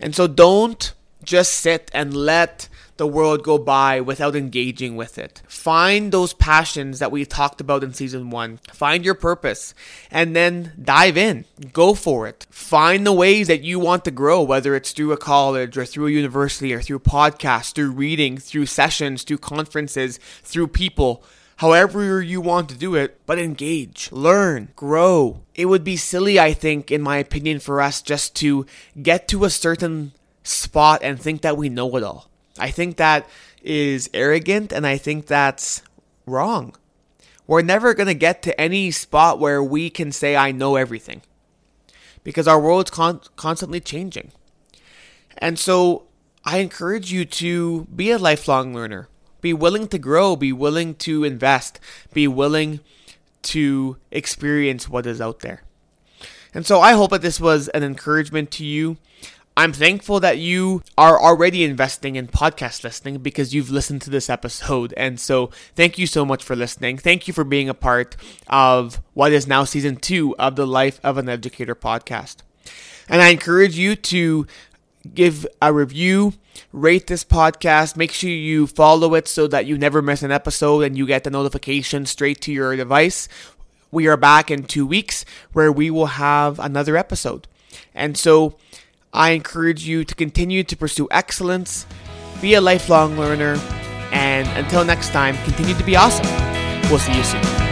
And 0.00 0.14
so 0.14 0.26
don't 0.26 0.92
just 1.22 1.52
sit 1.52 1.90
and 1.94 2.14
let 2.14 2.68
the 2.96 3.06
world 3.06 3.42
go 3.42 3.58
by 3.58 4.00
without 4.00 4.36
engaging 4.36 4.96
with 4.96 5.18
it. 5.18 5.42
Find 5.48 6.12
those 6.12 6.32
passions 6.32 6.98
that 6.98 7.10
we 7.10 7.24
talked 7.24 7.60
about 7.60 7.82
in 7.82 7.92
season 7.92 8.30
one. 8.30 8.60
Find 8.72 9.04
your 9.04 9.14
purpose 9.14 9.74
and 10.10 10.36
then 10.36 10.72
dive 10.80 11.16
in. 11.16 11.44
Go 11.72 11.94
for 11.94 12.26
it. 12.26 12.46
Find 12.50 13.06
the 13.06 13.12
ways 13.12 13.48
that 13.48 13.64
you 13.64 13.78
want 13.78 14.04
to 14.04 14.10
grow, 14.10 14.42
whether 14.42 14.74
it's 14.74 14.92
through 14.92 15.12
a 15.12 15.16
college 15.16 15.76
or 15.76 15.84
through 15.84 16.06
a 16.06 16.12
university 16.12 16.72
or 16.72 16.80
through 16.80 17.00
podcasts, 17.00 17.72
through 17.72 17.90
reading, 17.90 18.38
through 18.38 18.66
sessions, 18.66 19.22
through 19.22 19.38
conferences, 19.38 20.18
through 20.42 20.68
people 20.68 21.24
however 21.56 22.20
you 22.20 22.40
want 22.40 22.68
to 22.68 22.76
do 22.76 22.94
it, 22.94 23.20
but 23.26 23.38
engage, 23.38 24.10
learn, 24.10 24.68
grow. 24.76 25.42
It 25.54 25.66
would 25.66 25.84
be 25.84 25.96
silly, 25.96 26.38
I 26.38 26.52
think, 26.52 26.90
in 26.90 27.02
my 27.02 27.18
opinion, 27.18 27.60
for 27.60 27.80
us 27.80 28.02
just 28.02 28.34
to 28.36 28.66
get 29.00 29.28
to 29.28 29.44
a 29.44 29.50
certain 29.50 30.12
spot 30.42 31.00
and 31.02 31.20
think 31.20 31.42
that 31.42 31.56
we 31.56 31.68
know 31.68 31.96
it 31.96 32.02
all. 32.02 32.28
I 32.58 32.70
think 32.70 32.96
that 32.96 33.28
is 33.62 34.08
arrogant 34.14 34.72
and 34.72 34.86
I 34.86 34.96
think 34.96 35.26
that's 35.26 35.82
wrong. 36.26 36.74
We're 37.46 37.62
never 37.62 37.94
going 37.94 38.06
to 38.06 38.14
get 38.14 38.42
to 38.42 38.58
any 38.58 38.90
spot 38.90 39.38
where 39.38 39.62
we 39.62 39.90
can 39.90 40.12
say, 40.12 40.36
I 40.36 40.50
know 40.52 40.76
everything. 40.76 41.22
Because 42.22 42.48
our 42.48 42.60
world's 42.60 42.90
con- 42.90 43.20
constantly 43.36 43.80
changing. 43.80 44.32
And 45.36 45.58
so 45.58 46.04
I 46.44 46.58
encourage 46.58 47.12
you 47.12 47.24
to 47.26 47.84
be 47.94 48.10
a 48.10 48.18
lifelong 48.18 48.72
learner. 48.72 49.08
Be 49.42 49.52
willing 49.52 49.88
to 49.88 49.98
grow, 49.98 50.36
be 50.36 50.52
willing 50.52 50.94
to 50.96 51.22
invest, 51.22 51.78
be 52.14 52.26
willing 52.26 52.80
to 53.42 53.98
experience 54.10 54.88
what 54.88 55.04
is 55.04 55.20
out 55.20 55.40
there. 55.40 55.62
And 56.54 56.64
so 56.64 56.80
I 56.80 56.92
hope 56.92 57.10
that 57.10 57.20
this 57.20 57.40
was 57.40 57.68
an 57.68 57.82
encouragement 57.82 58.50
to 58.52 58.64
you. 58.64 58.96
I'm 59.56 59.72
thankful 59.72 60.18
that 60.18 60.38
you 60.38 60.82
are 60.98 61.20
already 61.20 61.62
investing 61.62 62.16
in 62.16 62.26
podcast 62.26 62.82
listening 62.82 63.18
because 63.18 63.54
you've 63.54 63.70
listened 63.70 64.02
to 64.02 64.10
this 64.10 64.28
episode. 64.28 64.92
And 64.96 65.20
so 65.20 65.50
thank 65.76 65.96
you 65.96 66.08
so 66.08 66.24
much 66.24 66.42
for 66.42 66.56
listening. 66.56 66.98
Thank 66.98 67.28
you 67.28 67.34
for 67.34 67.44
being 67.44 67.68
a 67.68 67.74
part 67.74 68.16
of 68.48 69.00
what 69.12 69.32
is 69.32 69.46
now 69.46 69.62
season 69.62 69.96
two 69.96 70.36
of 70.38 70.56
the 70.56 70.66
Life 70.66 70.98
of 71.04 71.18
an 71.18 71.28
Educator 71.28 71.76
podcast. 71.76 72.38
And 73.08 73.22
I 73.22 73.28
encourage 73.28 73.78
you 73.78 73.94
to 73.94 74.48
give 75.14 75.46
a 75.62 75.72
review, 75.72 76.32
rate 76.72 77.06
this 77.06 77.22
podcast. 77.22 77.96
Make 77.96 78.10
sure 78.10 78.30
you 78.30 78.66
follow 78.66 79.14
it 79.14 79.28
so 79.28 79.46
that 79.46 79.66
you 79.66 79.78
never 79.78 80.02
miss 80.02 80.24
an 80.24 80.32
episode 80.32 80.80
and 80.80 80.98
you 80.98 81.06
get 81.06 81.22
the 81.22 81.30
notification 81.30 82.06
straight 82.06 82.40
to 82.40 82.52
your 82.52 82.74
device. 82.74 83.28
We 83.92 84.08
are 84.08 84.16
back 84.16 84.50
in 84.50 84.64
two 84.64 84.84
weeks 84.84 85.24
where 85.52 85.70
we 85.70 85.90
will 85.90 86.06
have 86.06 86.58
another 86.58 86.96
episode. 86.96 87.46
And 87.94 88.16
so 88.16 88.56
I 89.14 89.30
encourage 89.30 89.86
you 89.86 90.04
to 90.04 90.14
continue 90.14 90.64
to 90.64 90.76
pursue 90.76 91.06
excellence, 91.12 91.86
be 92.42 92.54
a 92.54 92.60
lifelong 92.60 93.16
learner, 93.16 93.54
and 94.10 94.48
until 94.62 94.84
next 94.84 95.10
time, 95.10 95.36
continue 95.44 95.74
to 95.74 95.84
be 95.84 95.94
awesome. 95.94 96.26
We'll 96.90 96.98
see 96.98 97.16
you 97.16 97.22
soon. 97.22 97.63